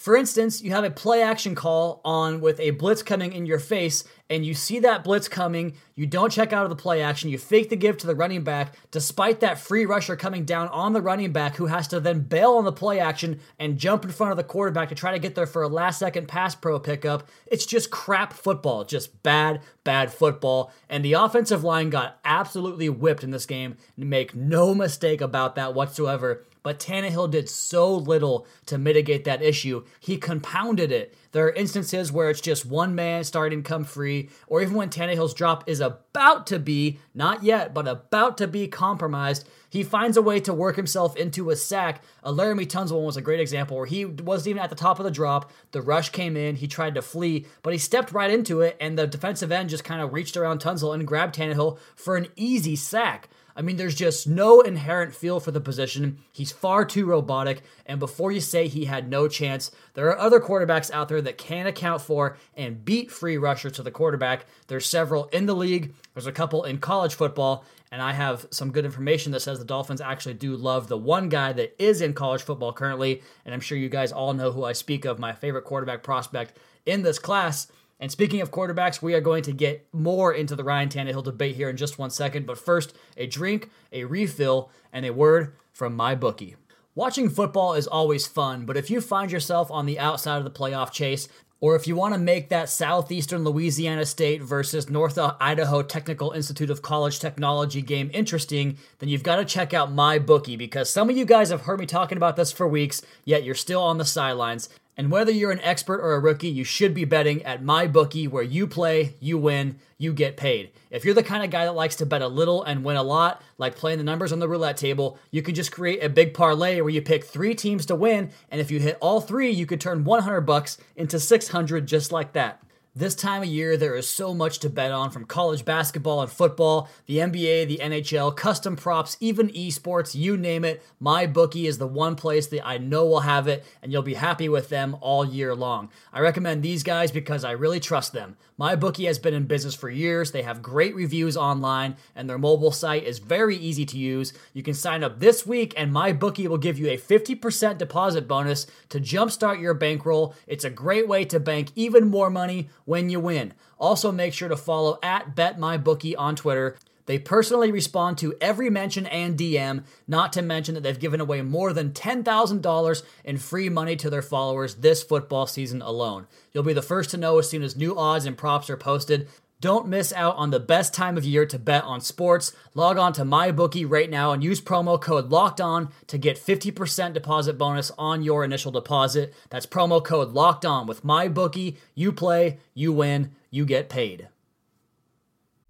For 0.00 0.16
instance, 0.16 0.62
you 0.62 0.70
have 0.70 0.84
a 0.84 0.90
play 0.90 1.20
action 1.20 1.54
call 1.54 2.00
on 2.06 2.40
with 2.40 2.58
a 2.58 2.70
blitz 2.70 3.02
coming 3.02 3.34
in 3.34 3.44
your 3.44 3.58
face, 3.58 4.02
and 4.30 4.46
you 4.46 4.54
see 4.54 4.78
that 4.78 5.04
blitz 5.04 5.28
coming. 5.28 5.74
You 5.94 6.06
don't 6.06 6.32
check 6.32 6.54
out 6.54 6.64
of 6.64 6.70
the 6.70 6.82
play 6.82 7.02
action. 7.02 7.28
You 7.28 7.36
fake 7.36 7.68
the 7.68 7.76
give 7.76 7.98
to 7.98 8.06
the 8.06 8.14
running 8.14 8.42
back, 8.42 8.74
despite 8.90 9.40
that 9.40 9.58
free 9.58 9.84
rusher 9.84 10.16
coming 10.16 10.46
down 10.46 10.68
on 10.68 10.94
the 10.94 11.02
running 11.02 11.32
back, 11.32 11.56
who 11.56 11.66
has 11.66 11.86
to 11.88 12.00
then 12.00 12.20
bail 12.20 12.52
on 12.52 12.64
the 12.64 12.72
play 12.72 12.98
action 12.98 13.40
and 13.58 13.76
jump 13.76 14.06
in 14.06 14.10
front 14.10 14.30
of 14.30 14.38
the 14.38 14.42
quarterback 14.42 14.88
to 14.88 14.94
try 14.94 15.12
to 15.12 15.18
get 15.18 15.34
there 15.34 15.44
for 15.44 15.60
a 15.60 15.68
last 15.68 15.98
second 15.98 16.28
pass 16.28 16.54
pro 16.54 16.80
pickup. 16.80 17.28
It's 17.46 17.66
just 17.66 17.90
crap 17.90 18.32
football, 18.32 18.84
just 18.84 19.22
bad, 19.22 19.60
bad 19.84 20.14
football. 20.14 20.72
And 20.88 21.04
the 21.04 21.12
offensive 21.12 21.62
line 21.62 21.90
got 21.90 22.18
absolutely 22.24 22.88
whipped 22.88 23.22
in 23.22 23.32
this 23.32 23.44
game. 23.44 23.76
Make 23.98 24.34
no 24.34 24.74
mistake 24.74 25.20
about 25.20 25.56
that 25.56 25.74
whatsoever 25.74 26.46
but 26.62 26.78
Tannehill 26.78 27.30
did 27.30 27.48
so 27.48 27.94
little 27.94 28.46
to 28.66 28.78
mitigate 28.78 29.24
that 29.24 29.42
issue. 29.42 29.84
He 29.98 30.16
compounded 30.16 30.92
it. 30.92 31.14
There 31.32 31.46
are 31.46 31.52
instances 31.52 32.10
where 32.10 32.28
it's 32.28 32.40
just 32.40 32.66
one 32.66 32.94
man 32.94 33.22
starting 33.24 33.62
to 33.62 33.68
come 33.68 33.84
free, 33.84 34.30
or 34.48 34.60
even 34.62 34.74
when 34.74 34.90
Tannehill's 34.90 35.34
drop 35.34 35.68
is 35.68 35.80
about 35.80 36.46
to 36.48 36.58
be, 36.58 36.98
not 37.14 37.44
yet, 37.44 37.72
but 37.72 37.86
about 37.86 38.36
to 38.38 38.48
be 38.48 38.66
compromised, 38.66 39.48
he 39.70 39.84
finds 39.84 40.16
a 40.16 40.22
way 40.22 40.40
to 40.40 40.52
work 40.52 40.74
himself 40.74 41.16
into 41.16 41.50
a 41.50 41.56
sack. 41.56 42.02
A 42.24 42.32
Laremy 42.32 42.66
Tunsil 42.66 42.96
one 42.96 43.04
was 43.04 43.16
a 43.16 43.22
great 43.22 43.38
example 43.38 43.76
where 43.76 43.86
he 43.86 44.04
wasn't 44.04 44.48
even 44.48 44.62
at 44.62 44.70
the 44.70 44.76
top 44.76 44.98
of 44.98 45.04
the 45.04 45.10
drop. 45.12 45.52
The 45.70 45.80
rush 45.80 46.10
came 46.10 46.36
in, 46.36 46.56
he 46.56 46.66
tried 46.66 46.96
to 46.96 47.02
flee, 47.02 47.46
but 47.62 47.72
he 47.72 47.78
stepped 47.78 48.10
right 48.10 48.30
into 48.30 48.60
it, 48.62 48.76
and 48.80 48.98
the 48.98 49.06
defensive 49.06 49.52
end 49.52 49.70
just 49.70 49.84
kind 49.84 50.02
of 50.02 50.12
reached 50.12 50.36
around 50.36 50.60
Tunsil 50.60 50.92
and 50.92 51.06
grabbed 51.06 51.36
Tannehill 51.36 51.78
for 51.94 52.16
an 52.16 52.26
easy 52.34 52.74
sack. 52.74 53.28
I 53.56 53.62
mean, 53.62 53.76
there's 53.76 53.94
just 53.94 54.28
no 54.28 54.60
inherent 54.60 55.14
feel 55.14 55.40
for 55.40 55.50
the 55.50 55.60
position. 55.60 56.18
He's 56.32 56.52
far 56.52 56.84
too 56.84 57.06
robotic. 57.06 57.62
And 57.86 57.98
before 57.98 58.32
you 58.32 58.40
say 58.40 58.68
he 58.68 58.84
had 58.84 59.08
no 59.08 59.28
chance, 59.28 59.70
there 59.94 60.06
are 60.08 60.18
other 60.18 60.40
quarterbacks 60.40 60.90
out 60.90 61.08
there 61.08 61.22
that 61.22 61.38
can 61.38 61.66
account 61.66 62.02
for 62.02 62.36
and 62.56 62.84
beat 62.84 63.10
free 63.10 63.36
rusher 63.36 63.70
to 63.70 63.82
the 63.82 63.90
quarterback. 63.90 64.46
There's 64.68 64.86
several 64.86 65.26
in 65.26 65.46
the 65.46 65.54
league, 65.54 65.94
there's 66.14 66.26
a 66.26 66.32
couple 66.32 66.64
in 66.64 66.78
college 66.78 67.14
football. 67.14 67.64
And 67.92 68.00
I 68.00 68.12
have 68.12 68.46
some 68.50 68.70
good 68.70 68.84
information 68.84 69.32
that 69.32 69.40
says 69.40 69.58
the 69.58 69.64
Dolphins 69.64 70.00
actually 70.00 70.34
do 70.34 70.56
love 70.56 70.86
the 70.86 70.96
one 70.96 71.28
guy 71.28 71.52
that 71.52 71.74
is 71.82 72.00
in 72.00 72.14
college 72.14 72.42
football 72.42 72.72
currently. 72.72 73.22
And 73.44 73.52
I'm 73.52 73.60
sure 73.60 73.76
you 73.76 73.88
guys 73.88 74.12
all 74.12 74.32
know 74.32 74.52
who 74.52 74.64
I 74.64 74.74
speak 74.74 75.04
of, 75.04 75.18
my 75.18 75.32
favorite 75.32 75.64
quarterback 75.64 76.04
prospect 76.04 76.56
in 76.86 77.02
this 77.02 77.18
class. 77.18 77.66
And 78.00 78.10
speaking 78.10 78.40
of 78.40 78.50
quarterbacks, 78.50 79.02
we 79.02 79.14
are 79.14 79.20
going 79.20 79.42
to 79.44 79.52
get 79.52 79.86
more 79.92 80.32
into 80.32 80.56
the 80.56 80.64
Ryan 80.64 80.88
Tannehill 80.88 81.22
debate 81.22 81.54
here 81.54 81.68
in 81.68 81.76
just 81.76 81.98
one 81.98 82.10
second. 82.10 82.46
But 82.46 82.58
first, 82.58 82.96
a 83.16 83.26
drink, 83.26 83.70
a 83.92 84.04
refill, 84.04 84.70
and 84.92 85.04
a 85.04 85.12
word 85.12 85.54
from 85.70 85.94
my 85.94 86.14
bookie. 86.14 86.56
Watching 86.94 87.28
football 87.28 87.74
is 87.74 87.86
always 87.86 88.26
fun, 88.26 88.66
but 88.66 88.76
if 88.76 88.90
you 88.90 89.00
find 89.00 89.30
yourself 89.30 89.70
on 89.70 89.86
the 89.86 89.98
outside 89.98 90.38
of 90.38 90.44
the 90.44 90.50
playoff 90.50 90.90
chase, 90.90 91.28
or 91.60 91.76
if 91.76 91.86
you 91.86 91.94
want 91.94 92.14
to 92.14 92.18
make 92.18 92.48
that 92.48 92.70
Southeastern 92.70 93.44
Louisiana 93.44 94.06
State 94.06 94.42
versus 94.42 94.88
North 94.88 95.18
Idaho 95.18 95.82
Technical 95.82 96.32
Institute 96.32 96.70
of 96.70 96.80
College 96.80 97.20
Technology 97.20 97.82
game 97.82 98.10
interesting, 98.14 98.78
then 98.98 99.10
you've 99.10 99.22
got 99.22 99.36
to 99.36 99.44
check 99.44 99.74
out 99.74 99.92
my 99.92 100.18
bookie 100.18 100.56
because 100.56 100.88
some 100.88 101.10
of 101.10 101.16
you 101.18 101.26
guys 101.26 101.50
have 101.50 101.62
heard 101.62 101.78
me 101.78 101.84
talking 101.84 102.16
about 102.16 102.36
this 102.36 102.50
for 102.50 102.66
weeks, 102.66 103.02
yet 103.26 103.44
you're 103.44 103.54
still 103.54 103.82
on 103.82 103.98
the 103.98 104.06
sidelines. 104.06 104.70
And 104.96 105.10
whether 105.10 105.30
you're 105.32 105.52
an 105.52 105.60
expert 105.60 106.00
or 106.00 106.14
a 106.14 106.20
rookie, 106.20 106.48
you 106.48 106.62
should 106.62 106.92
be 106.92 107.06
betting 107.06 107.42
at 107.44 107.62
my 107.62 107.86
bookie 107.86 108.28
where 108.28 108.42
you 108.42 108.66
play, 108.66 109.14
you 109.18 109.38
win, 109.38 109.78
you 109.96 110.12
get 110.12 110.36
paid. 110.36 110.72
If 110.90 111.04
you're 111.04 111.14
the 111.14 111.22
kind 111.22 111.42
of 111.42 111.50
guy 111.50 111.64
that 111.64 111.74
likes 111.74 111.96
to 111.96 112.06
bet 112.06 112.20
a 112.20 112.28
little 112.28 112.62
and 112.62 112.84
win 112.84 112.96
a 112.96 113.02
lot, 113.02 113.40
like 113.56 113.76
playing 113.76 113.98
the 113.98 114.04
numbers 114.04 114.32
on 114.32 114.40
the 114.40 114.48
roulette 114.48 114.76
table, 114.76 115.18
you 115.30 115.40
can 115.40 115.54
just 115.54 115.72
create 115.72 116.02
a 116.02 116.08
big 116.08 116.34
parlay 116.34 116.80
where 116.80 116.90
you 116.90 117.00
pick 117.00 117.24
3 117.24 117.54
teams 117.54 117.86
to 117.86 117.94
win, 117.94 118.30
and 118.50 118.60
if 118.60 118.70
you 118.70 118.78
hit 118.78 118.98
all 119.00 119.20
3, 119.20 119.50
you 119.50 119.64
could 119.64 119.80
turn 119.80 120.04
100 120.04 120.42
bucks 120.42 120.76
into 120.96 121.18
600 121.18 121.86
just 121.86 122.12
like 122.12 122.32
that. 122.34 122.62
This 122.92 123.14
time 123.14 123.42
of 123.42 123.48
year, 123.48 123.76
there 123.76 123.94
is 123.94 124.08
so 124.08 124.34
much 124.34 124.58
to 124.58 124.68
bet 124.68 124.90
on 124.90 125.12
from 125.12 125.24
college 125.24 125.64
basketball 125.64 126.22
and 126.22 126.30
football, 126.30 126.88
the 127.06 127.18
NBA, 127.18 127.68
the 127.68 127.78
NHL, 127.80 128.36
custom 128.36 128.74
props, 128.74 129.16
even 129.20 129.48
esports, 129.50 130.16
you 130.16 130.36
name 130.36 130.64
it. 130.64 130.82
My 130.98 131.24
bookie 131.26 131.68
is 131.68 131.78
the 131.78 131.86
one 131.86 132.16
place 132.16 132.48
that 132.48 132.66
I 132.66 132.78
know 132.78 133.06
will 133.06 133.20
have 133.20 133.46
it, 133.46 133.64
and 133.80 133.92
you'll 133.92 134.02
be 134.02 134.14
happy 134.14 134.48
with 134.48 134.70
them 134.70 134.96
all 135.00 135.24
year 135.24 135.54
long. 135.54 135.88
I 136.12 136.18
recommend 136.18 136.64
these 136.64 136.82
guys 136.82 137.12
because 137.12 137.44
I 137.44 137.52
really 137.52 137.78
trust 137.78 138.12
them. 138.12 138.36
My 138.58 138.74
bookie 138.76 139.06
has 139.06 139.18
been 139.18 139.34
in 139.34 139.46
business 139.46 139.74
for 139.74 139.88
years. 139.88 140.32
They 140.32 140.42
have 140.42 140.60
great 140.60 140.94
reviews 140.94 141.36
online, 141.36 141.96
and 142.16 142.28
their 142.28 142.36
mobile 142.38 142.72
site 142.72 143.04
is 143.04 143.20
very 143.20 143.56
easy 143.56 143.86
to 143.86 143.96
use. 143.96 144.34
You 144.52 144.64
can 144.64 144.74
sign 144.74 145.02
up 145.04 145.20
this 145.20 145.46
week, 145.46 145.72
and 145.76 145.92
my 145.92 146.12
bookie 146.12 146.48
will 146.48 146.58
give 146.58 146.78
you 146.78 146.88
a 146.88 146.98
50% 146.98 147.78
deposit 147.78 148.26
bonus 148.28 148.66
to 148.90 149.00
jumpstart 149.00 149.62
your 149.62 149.74
bankroll. 149.74 150.34
It's 150.46 150.64
a 150.64 150.70
great 150.70 151.08
way 151.08 151.24
to 151.26 151.40
bank 151.40 151.70
even 151.74 152.08
more 152.08 152.28
money 152.28 152.68
when 152.84 153.10
you 153.10 153.20
win. 153.20 153.52
Also, 153.78 154.12
make 154.12 154.34
sure 154.34 154.48
to 154.48 154.56
follow 154.56 154.98
at 155.02 155.34
BetMyBookie 155.34 156.14
on 156.18 156.36
Twitter. 156.36 156.76
They 157.06 157.18
personally 157.18 157.72
respond 157.72 158.18
to 158.18 158.36
every 158.40 158.70
mention 158.70 159.04
and 159.06 159.36
DM, 159.36 159.82
not 160.06 160.32
to 160.34 160.42
mention 160.42 160.74
that 160.74 160.82
they've 160.82 160.96
given 160.96 161.20
away 161.20 161.42
more 161.42 161.72
than 161.72 161.90
$10,000 161.90 163.02
in 163.24 163.36
free 163.36 163.68
money 163.68 163.96
to 163.96 164.10
their 164.10 164.22
followers 164.22 164.76
this 164.76 165.02
football 165.02 165.46
season 165.48 165.82
alone. 165.82 166.28
You'll 166.52 166.62
be 166.62 166.72
the 166.72 166.82
first 166.82 167.10
to 167.10 167.16
know 167.16 167.38
as 167.38 167.50
soon 167.50 167.64
as 167.64 167.74
new 167.74 167.98
odds 167.98 168.26
and 168.26 168.38
props 168.38 168.70
are 168.70 168.76
posted. 168.76 169.28
Don't 169.60 169.88
miss 169.88 170.10
out 170.14 170.36
on 170.36 170.50
the 170.50 170.58
best 170.58 170.94
time 170.94 171.18
of 171.18 171.24
year 171.24 171.44
to 171.44 171.58
bet 171.58 171.84
on 171.84 172.00
sports. 172.00 172.52
Log 172.74 172.96
on 172.96 173.12
to 173.12 173.24
MyBookie 173.24 173.84
right 173.86 174.08
now 174.08 174.32
and 174.32 174.42
use 174.42 174.58
promo 174.58 174.98
code 174.98 175.28
Locked 175.28 175.60
On 175.60 175.90
to 176.06 176.16
get 176.16 176.38
50% 176.38 177.12
deposit 177.12 177.58
bonus 177.58 177.92
on 177.98 178.22
your 178.22 178.42
initial 178.42 178.72
deposit. 178.72 179.34
That's 179.50 179.66
promo 179.66 180.02
code 180.02 180.32
Locked 180.32 180.64
On 180.64 180.86
with 180.86 181.04
MyBookie. 181.04 181.76
You 181.94 182.10
play, 182.10 182.56
you 182.72 182.90
win, 182.90 183.32
you 183.50 183.66
get 183.66 183.90
paid. 183.90 184.28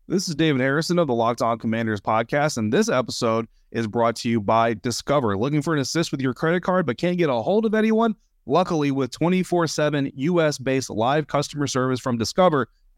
This 0.07 0.29
is 0.29 0.37
David 0.37 0.61
Harrison 0.61 1.01
of 1.01 1.09
the 1.09 1.15
Locked 1.15 1.43
On 1.43 1.59
Commanders 1.59 2.01
podcast, 2.01 2.59
and 2.59 2.73
this 2.73 2.89
episode 2.89 3.49
is 3.73 3.89
brought 3.89 4.15
to 4.17 4.29
you 4.29 4.41
by 4.41 4.75
Discover. 4.75 5.37
Looking 5.37 5.63
for 5.63 5.75
an 5.75 5.81
assist 5.81 6.13
with 6.13 6.21
your 6.21 6.35
credit 6.35 6.63
card 6.63 6.87
but 6.87 6.97
can't 6.97 7.19
get 7.19 7.29
a 7.29 7.35
hold 7.35 7.67
of 7.67 7.75
anyone? 7.75 8.15
Luckily, 8.47 8.93
with 8.93 9.11
24 9.11 9.67
7 9.67 10.13
US 10.15 10.59
based 10.59 10.91
live 10.91 11.27
customer 11.27 11.67
service 11.67 12.01
from 12.01 12.19
Discover, 12.19 12.69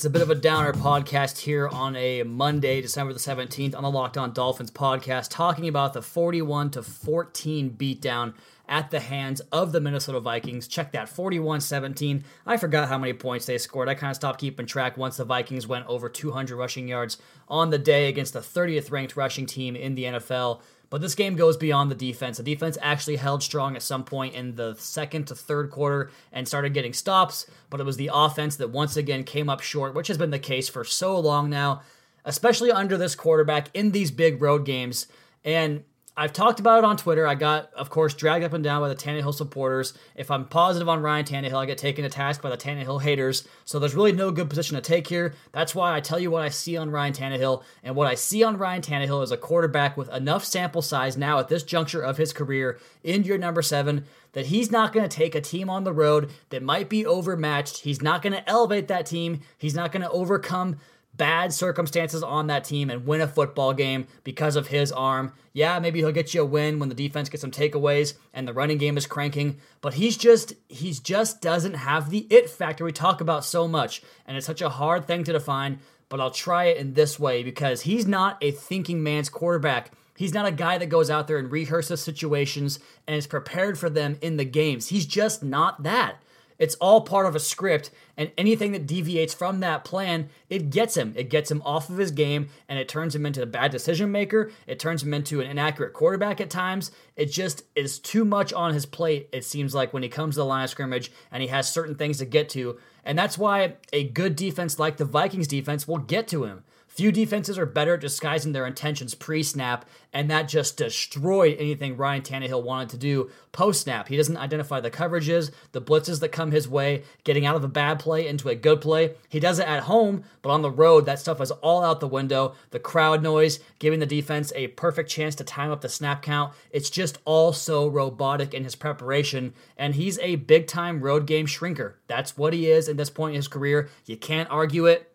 It's 0.00 0.06
a 0.06 0.08
bit 0.08 0.22
of 0.22 0.30
a 0.30 0.34
downer 0.34 0.72
podcast 0.72 1.40
here 1.40 1.68
on 1.68 1.94
a 1.94 2.22
Monday, 2.22 2.80
December 2.80 3.12
the 3.12 3.18
17th 3.18 3.76
on 3.76 3.82
the 3.82 3.90
Locked 3.90 4.16
On 4.16 4.32
Dolphins 4.32 4.70
podcast, 4.70 5.28
talking 5.28 5.68
about 5.68 5.92
the 5.92 6.00
41 6.00 6.70
to 6.70 6.82
14 6.82 7.72
beatdown 7.72 8.32
at 8.66 8.90
the 8.90 9.00
hands 9.00 9.40
of 9.52 9.72
the 9.72 9.80
Minnesota 9.80 10.18
Vikings. 10.18 10.68
Check 10.68 10.92
that 10.92 11.10
41 11.10 11.60
17. 11.60 12.24
I 12.46 12.56
forgot 12.56 12.88
how 12.88 12.96
many 12.96 13.12
points 13.12 13.44
they 13.44 13.58
scored. 13.58 13.90
I 13.90 13.94
kind 13.94 14.10
of 14.10 14.16
stopped 14.16 14.40
keeping 14.40 14.64
track 14.64 14.96
once 14.96 15.18
the 15.18 15.26
Vikings 15.26 15.66
went 15.66 15.84
over 15.86 16.08
200 16.08 16.56
rushing 16.56 16.88
yards 16.88 17.18
on 17.46 17.68
the 17.68 17.78
day 17.78 18.08
against 18.08 18.32
the 18.32 18.40
30th 18.40 18.90
ranked 18.90 19.16
rushing 19.16 19.44
team 19.44 19.76
in 19.76 19.96
the 19.96 20.04
NFL. 20.04 20.62
But 20.90 21.00
this 21.00 21.14
game 21.14 21.36
goes 21.36 21.56
beyond 21.56 21.90
the 21.90 21.94
defense. 21.94 22.36
The 22.36 22.42
defense 22.42 22.76
actually 22.82 23.16
held 23.16 23.44
strong 23.44 23.76
at 23.76 23.82
some 23.82 24.02
point 24.02 24.34
in 24.34 24.56
the 24.56 24.74
second 24.74 25.28
to 25.28 25.36
third 25.36 25.70
quarter 25.70 26.10
and 26.32 26.48
started 26.48 26.74
getting 26.74 26.92
stops, 26.92 27.46
but 27.70 27.78
it 27.78 27.86
was 27.86 27.96
the 27.96 28.10
offense 28.12 28.56
that 28.56 28.70
once 28.70 28.96
again 28.96 29.22
came 29.22 29.48
up 29.48 29.60
short, 29.60 29.94
which 29.94 30.08
has 30.08 30.18
been 30.18 30.30
the 30.30 30.38
case 30.38 30.68
for 30.68 30.82
so 30.82 31.18
long 31.18 31.48
now, 31.48 31.82
especially 32.24 32.72
under 32.72 32.96
this 32.98 33.14
quarterback 33.14 33.68
in 33.72 33.92
these 33.92 34.10
big 34.10 34.42
road 34.42 34.66
games. 34.66 35.06
And 35.44 35.84
I've 36.20 36.34
talked 36.34 36.60
about 36.60 36.80
it 36.80 36.84
on 36.84 36.98
Twitter. 36.98 37.26
I 37.26 37.34
got, 37.34 37.72
of 37.72 37.88
course, 37.88 38.12
dragged 38.12 38.44
up 38.44 38.52
and 38.52 38.62
down 38.62 38.82
by 38.82 38.90
the 38.90 38.94
Tannehill 38.94 39.32
supporters. 39.32 39.94
If 40.14 40.30
I'm 40.30 40.44
positive 40.44 40.86
on 40.86 41.00
Ryan 41.00 41.24
Tannehill, 41.24 41.54
I 41.54 41.64
get 41.64 41.78
taken 41.78 42.04
to 42.04 42.10
task 42.10 42.42
by 42.42 42.50
the 42.50 42.58
Tannehill 42.58 43.00
haters. 43.00 43.48
So 43.64 43.78
there's 43.78 43.94
really 43.94 44.12
no 44.12 44.30
good 44.30 44.50
position 44.50 44.74
to 44.74 44.82
take 44.82 45.06
here. 45.06 45.32
That's 45.52 45.74
why 45.74 45.96
I 45.96 46.00
tell 46.00 46.18
you 46.18 46.30
what 46.30 46.42
I 46.42 46.50
see 46.50 46.76
on 46.76 46.90
Ryan 46.90 47.14
Tannehill. 47.14 47.62
And 47.82 47.96
what 47.96 48.06
I 48.06 48.16
see 48.16 48.42
on 48.42 48.58
Ryan 48.58 48.82
Tannehill 48.82 49.24
is 49.24 49.32
a 49.32 49.38
quarterback 49.38 49.96
with 49.96 50.10
enough 50.10 50.44
sample 50.44 50.82
size 50.82 51.16
now 51.16 51.38
at 51.38 51.48
this 51.48 51.62
juncture 51.62 52.02
of 52.02 52.18
his 52.18 52.34
career 52.34 52.78
in 53.02 53.24
year 53.24 53.38
number 53.38 53.62
seven 53.62 54.04
that 54.32 54.46
he's 54.46 54.70
not 54.70 54.92
going 54.92 55.08
to 55.08 55.16
take 55.16 55.34
a 55.34 55.40
team 55.40 55.70
on 55.70 55.84
the 55.84 55.92
road 55.92 56.30
that 56.50 56.62
might 56.62 56.90
be 56.90 57.06
overmatched. 57.06 57.78
He's 57.78 58.02
not 58.02 58.20
going 58.20 58.34
to 58.34 58.46
elevate 58.46 58.88
that 58.88 59.06
team. 59.06 59.40
He's 59.56 59.74
not 59.74 59.90
going 59.90 60.02
to 60.02 60.10
overcome 60.10 60.76
bad 61.14 61.52
circumstances 61.52 62.22
on 62.22 62.46
that 62.46 62.64
team 62.64 62.88
and 62.88 63.06
win 63.06 63.20
a 63.20 63.28
football 63.28 63.74
game 63.74 64.06
because 64.24 64.56
of 64.56 64.68
his 64.68 64.90
arm. 64.90 65.32
Yeah, 65.52 65.78
maybe 65.78 65.98
he'll 65.98 66.12
get 66.12 66.32
you 66.32 66.42
a 66.42 66.46
win 66.46 66.78
when 66.78 66.88
the 66.88 66.94
defense 66.94 67.28
gets 67.28 67.42
some 67.42 67.50
takeaways 67.50 68.14
and 68.32 68.46
the 68.46 68.52
running 68.52 68.78
game 68.78 68.96
is 68.96 69.06
cranking, 69.06 69.58
but 69.80 69.94
he's 69.94 70.16
just 70.16 70.54
he's 70.68 71.00
just 71.00 71.40
doesn't 71.40 71.74
have 71.74 72.10
the 72.10 72.26
it 72.30 72.48
factor 72.48 72.84
we 72.84 72.92
talk 72.92 73.20
about 73.20 73.44
so 73.44 73.68
much 73.68 74.02
and 74.26 74.36
it's 74.36 74.46
such 74.46 74.62
a 74.62 74.68
hard 74.68 75.06
thing 75.06 75.24
to 75.24 75.32
define, 75.32 75.80
but 76.08 76.20
I'll 76.20 76.30
try 76.30 76.64
it 76.64 76.78
in 76.78 76.94
this 76.94 77.18
way 77.18 77.42
because 77.42 77.82
he's 77.82 78.06
not 78.06 78.38
a 78.40 78.50
thinking 78.50 79.02
man's 79.02 79.28
quarterback. 79.28 79.92
He's 80.16 80.34
not 80.34 80.46
a 80.46 80.52
guy 80.52 80.78
that 80.78 80.86
goes 80.86 81.10
out 81.10 81.28
there 81.28 81.38
and 81.38 81.50
rehearses 81.50 81.98
situations 81.98 82.78
and 83.06 83.16
is 83.16 83.26
prepared 83.26 83.78
for 83.78 83.88
them 83.88 84.18
in 84.20 84.36
the 84.36 84.44
games. 84.44 84.88
He's 84.88 85.06
just 85.06 85.42
not 85.42 85.82
that. 85.82 86.22
It's 86.60 86.76
all 86.76 87.00
part 87.00 87.26
of 87.26 87.34
a 87.34 87.40
script, 87.40 87.90
and 88.18 88.30
anything 88.36 88.72
that 88.72 88.86
deviates 88.86 89.32
from 89.32 89.60
that 89.60 89.82
plan, 89.82 90.28
it 90.50 90.70
gets 90.70 90.96
him. 90.96 91.14
It 91.16 91.30
gets 91.30 91.50
him 91.50 91.62
off 91.64 91.88
of 91.88 91.96
his 91.96 92.10
game, 92.10 92.50
and 92.68 92.78
it 92.78 92.86
turns 92.86 93.16
him 93.16 93.24
into 93.24 93.42
a 93.42 93.46
bad 93.46 93.72
decision 93.72 94.12
maker. 94.12 94.52
It 94.66 94.78
turns 94.78 95.02
him 95.02 95.14
into 95.14 95.40
an 95.40 95.50
inaccurate 95.50 95.94
quarterback 95.94 96.38
at 96.38 96.50
times. 96.50 96.92
It 97.16 97.32
just 97.32 97.64
is 97.74 97.98
too 97.98 98.26
much 98.26 98.52
on 98.52 98.74
his 98.74 98.84
plate, 98.84 99.30
it 99.32 99.44
seems 99.44 99.74
like, 99.74 99.94
when 99.94 100.02
he 100.02 100.10
comes 100.10 100.34
to 100.34 100.40
the 100.40 100.44
line 100.44 100.64
of 100.64 100.70
scrimmage 100.70 101.10
and 101.32 101.42
he 101.42 101.48
has 101.48 101.72
certain 101.72 101.94
things 101.94 102.18
to 102.18 102.26
get 102.26 102.50
to. 102.50 102.78
And 103.06 103.18
that's 103.18 103.38
why 103.38 103.76
a 103.92 104.04
good 104.04 104.36
defense 104.36 104.78
like 104.78 104.98
the 104.98 105.06
Vikings 105.06 105.48
defense 105.48 105.88
will 105.88 105.98
get 105.98 106.28
to 106.28 106.44
him. 106.44 106.64
Few 106.90 107.12
defenses 107.12 107.56
are 107.56 107.66
better 107.66 107.94
at 107.94 108.00
disguising 108.00 108.50
their 108.50 108.66
intentions 108.66 109.14
pre 109.14 109.44
snap, 109.44 109.88
and 110.12 110.28
that 110.28 110.48
just 110.48 110.76
destroyed 110.76 111.56
anything 111.56 111.96
Ryan 111.96 112.22
Tannehill 112.22 112.64
wanted 112.64 112.88
to 112.88 112.96
do 112.96 113.30
post 113.52 113.82
snap. 113.82 114.08
He 114.08 114.16
doesn't 114.16 114.36
identify 114.36 114.80
the 114.80 114.90
coverages, 114.90 115.52
the 115.70 115.80
blitzes 115.80 116.18
that 116.18 116.32
come 116.32 116.50
his 116.50 116.68
way, 116.68 117.04
getting 117.22 117.46
out 117.46 117.54
of 117.54 117.62
a 117.62 117.68
bad 117.68 118.00
play 118.00 118.26
into 118.26 118.48
a 118.48 118.56
good 118.56 118.80
play. 118.80 119.14
He 119.28 119.38
does 119.38 119.60
it 119.60 119.68
at 119.68 119.84
home, 119.84 120.24
but 120.42 120.50
on 120.50 120.62
the 120.62 120.70
road, 120.70 121.06
that 121.06 121.20
stuff 121.20 121.40
is 121.40 121.52
all 121.52 121.84
out 121.84 122.00
the 122.00 122.08
window. 122.08 122.54
The 122.70 122.80
crowd 122.80 123.22
noise, 123.22 123.60
giving 123.78 124.00
the 124.00 124.04
defense 124.06 124.52
a 124.56 124.66
perfect 124.68 125.08
chance 125.08 125.36
to 125.36 125.44
time 125.44 125.70
up 125.70 125.82
the 125.82 125.88
snap 125.88 126.22
count. 126.22 126.54
It's 126.72 126.90
just 126.90 127.18
all 127.24 127.52
so 127.52 127.86
robotic 127.86 128.52
in 128.52 128.64
his 128.64 128.74
preparation, 128.74 129.54
and 129.76 129.94
he's 129.94 130.18
a 130.18 130.34
big 130.34 130.66
time 130.66 131.00
road 131.00 131.26
game 131.26 131.46
shrinker. 131.46 131.94
That's 132.08 132.36
what 132.36 132.52
he 132.52 132.68
is 132.68 132.88
at 132.88 132.96
this 132.96 133.10
point 133.10 133.34
in 133.34 133.36
his 133.36 133.48
career. 133.48 133.88
You 134.06 134.16
can't 134.16 134.50
argue 134.50 134.86
it. 134.86 135.09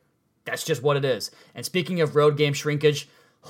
That's 0.45 0.63
just 0.63 0.83
what 0.83 0.97
it 0.97 1.05
is. 1.05 1.31
And 1.53 1.65
speaking 1.65 2.01
of 2.01 2.15
road 2.15 2.37
game 2.37 2.53
shrinkage, 2.53 3.07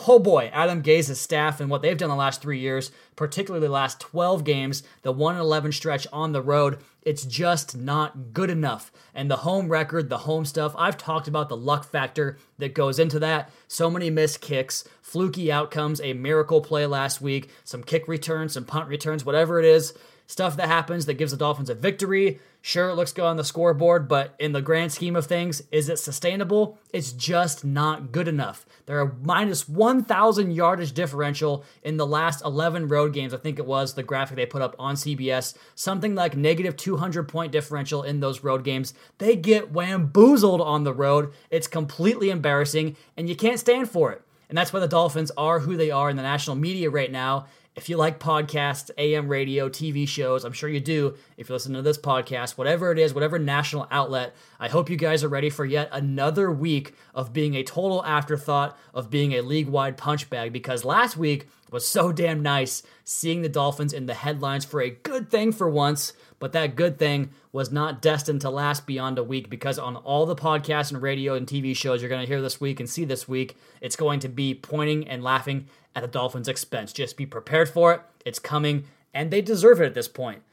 oh 0.08 0.20
boy, 0.20 0.50
Adam 0.54 0.82
Gase's 0.82 1.20
staff 1.20 1.60
and 1.60 1.70
what 1.70 1.82
they've 1.82 1.98
done 1.98 2.10
the 2.10 2.16
last 2.16 2.42
three 2.42 2.60
years, 2.60 2.92
particularly 3.16 3.66
the 3.66 3.72
last 3.72 4.00
12 4.00 4.44
games, 4.44 4.84
the 5.04 5.12
1 5.12 5.38
11 5.38 5.72
stretch 5.72 6.08
on 6.12 6.32
the 6.32 6.42
road, 6.42 6.80
it's 7.04 7.26
just 7.26 7.78
not 7.78 8.34
good 8.34 8.50
enough. 8.50 8.92
And 9.14 9.30
the 9.30 9.38
home 9.38 9.70
record, 9.70 10.10
the 10.10 10.20
home 10.20 10.46
stuff, 10.46 10.74
I've 10.78 10.98
talked 10.98 11.28
about 11.28 11.50
the 11.50 11.58
luck 11.58 11.86
factor 11.86 12.38
that 12.58 12.74
goes 12.74 13.00
into 13.00 13.20
that. 13.20 13.52
So 13.68 13.90
many 13.90 14.10
missed 14.10 14.42
kicks, 14.42 14.84
fluky 15.02 15.52
outcomes, 15.52 16.02
a 16.02 16.14
miracle 16.14 16.62
play 16.62 16.86
last 16.86 17.22
week, 17.22 17.50
some 17.64 17.84
kick 17.84 18.08
returns, 18.08 18.54
some 18.54 18.66
punt 18.66 18.88
returns, 18.88 19.24
whatever 19.24 19.60
it 19.60 19.66
is 19.66 19.94
stuff 20.28 20.58
that 20.58 20.68
happens 20.68 21.06
that 21.06 21.16
gives 21.16 21.32
the 21.32 21.38
Dolphins 21.38 21.70
a 21.70 21.76
victory. 21.76 22.40
Sure, 22.68 22.90
it 22.90 22.96
looks 22.96 23.14
good 23.14 23.26
on 23.26 23.38
the 23.38 23.44
scoreboard, 23.44 24.08
but 24.08 24.34
in 24.40 24.52
the 24.52 24.60
grand 24.60 24.92
scheme 24.92 25.16
of 25.16 25.28
things, 25.28 25.62
is 25.72 25.88
it 25.88 26.00
sustainable? 26.00 26.80
It's 26.92 27.12
just 27.12 27.64
not 27.64 28.12
good 28.12 28.28
enough. 28.28 28.66
There 28.88 29.00
are 29.00 29.16
minus 29.22 29.70
1,000 29.70 30.50
yardage 30.50 30.92
differential 30.92 31.64
in 31.84 31.98
the 31.98 32.08
last 32.08 32.44
11 32.44 32.88
road 32.88 33.14
games. 33.14 33.36
I 33.36 33.38
think 33.38 33.60
it 33.60 33.68
was 33.68 33.94
the 33.94 34.02
graphic 34.02 34.36
they 34.38 34.48
put 34.48 34.64
up 34.64 34.76
on 34.80 34.96
CBS. 34.96 35.54
Something 35.76 36.16
like 36.16 36.36
negative 36.36 36.76
200 36.76 37.28
point 37.28 37.52
differential 37.52 38.02
in 38.02 38.20
those 38.20 38.44
road 38.44 38.64
games. 38.64 38.96
They 39.20 39.36
get 39.36 39.72
wamboozled 39.72 40.62
on 40.62 40.86
the 40.86 40.94
road. 40.94 41.34
It's 41.52 41.68
completely 41.68 42.32
embarrassing, 42.32 42.98
and 43.16 43.30
you 43.30 43.36
can't 43.36 43.60
stand 43.60 43.92
for 43.92 44.12
it. 44.12 44.24
And 44.50 44.58
that's 44.58 44.74
why 44.74 44.80
the 44.80 44.88
Dolphins 44.88 45.32
are 45.38 45.60
who 45.60 45.78
they 45.78 45.92
are 45.92 46.10
in 46.10 46.18
the 46.18 46.24
national 46.24 46.56
media 46.56 46.90
right 46.90 47.12
now. 47.12 47.46
If 47.76 47.90
you 47.90 47.98
like 47.98 48.20
podcasts, 48.22 48.90
AM 48.98 49.28
radio, 49.28 49.68
TV 49.68 50.08
shows, 50.08 50.46
I'm 50.46 50.54
sure 50.54 50.70
you 50.70 50.80
do. 50.80 51.16
If 51.36 51.50
you 51.50 51.56
listen 51.56 51.74
to 51.74 51.82
this 51.82 51.98
podcast, 51.98 52.58
whatever 52.58 52.94
it 52.94 52.98
is, 52.98 53.14
whatever 53.14 53.38
national 53.38 53.86
outlet, 53.92 54.34
I 54.62 54.70
hope 54.70 54.90
you 54.90 54.96
guys 54.96 55.26
are 55.26 55.30
ready 55.30 55.50
for 55.50 55.66
yet 55.66 55.90
another 55.92 56.50
week 56.50 56.94
of 57.14 57.34
being 57.34 57.54
a 57.56 57.64
total 57.64 58.04
afterthought, 58.06 58.78
of 58.94 59.10
being 59.10 59.34
a 59.34 59.42
league 59.42 59.68
wide 59.68 59.98
punch 59.98 60.30
bag. 60.30 60.54
Because 60.54 60.86
last 60.86 61.18
week 61.18 61.50
was 61.72 61.88
so 61.88 62.12
damn 62.12 62.42
nice 62.42 62.84
seeing 63.04 63.42
the 63.42 63.50
Dolphins 63.50 63.94
in 63.94 64.06
the 64.06 64.14
headlines 64.14 64.66
for 64.66 64.82
a 64.82 64.90
good 64.90 65.30
thing 65.30 65.52
for 65.52 65.70
once. 65.70 66.14
But 66.40 66.52
that 66.52 66.76
good 66.76 67.00
thing 67.00 67.32
was 67.52 67.72
not 67.72 68.02
destined 68.02 68.42
to 68.42 68.50
last 68.50 68.86
beyond 68.86 69.18
a 69.18 69.24
week 69.24 69.50
because 69.50 69.80
on 69.80 69.96
all 69.96 70.26
the 70.26 70.36
podcasts 70.36 70.92
and 70.92 71.02
radio 71.02 71.34
and 71.34 71.48
TV 71.48 71.76
shows 71.76 72.02
you're 72.02 72.10
going 72.10 72.22
to 72.22 72.28
hear 72.28 72.42
this 72.42 72.60
week 72.60 72.80
and 72.80 72.90
see 72.90 73.06
this 73.06 73.28
week, 73.28 73.56
it's 73.82 73.96
going 73.96 74.20
to 74.20 74.30
be 74.30 74.54
pointing 74.54 75.08
and 75.08 75.24
laughing 75.24 75.68
at 75.96 76.02
the 76.02 76.08
Dolphins' 76.08 76.48
expense. 76.48 76.92
Just 76.94 77.18
be 77.18 77.26
prepared 77.26 77.70
for 77.70 77.94
it. 77.94 78.02
It's 78.26 78.40
coming, 78.40 78.86
and 79.14 79.32
they 79.32 79.42
deserve 79.42 79.82
it 79.82 79.86
at 79.86 79.94
this 79.94 80.10
point. 80.10 80.44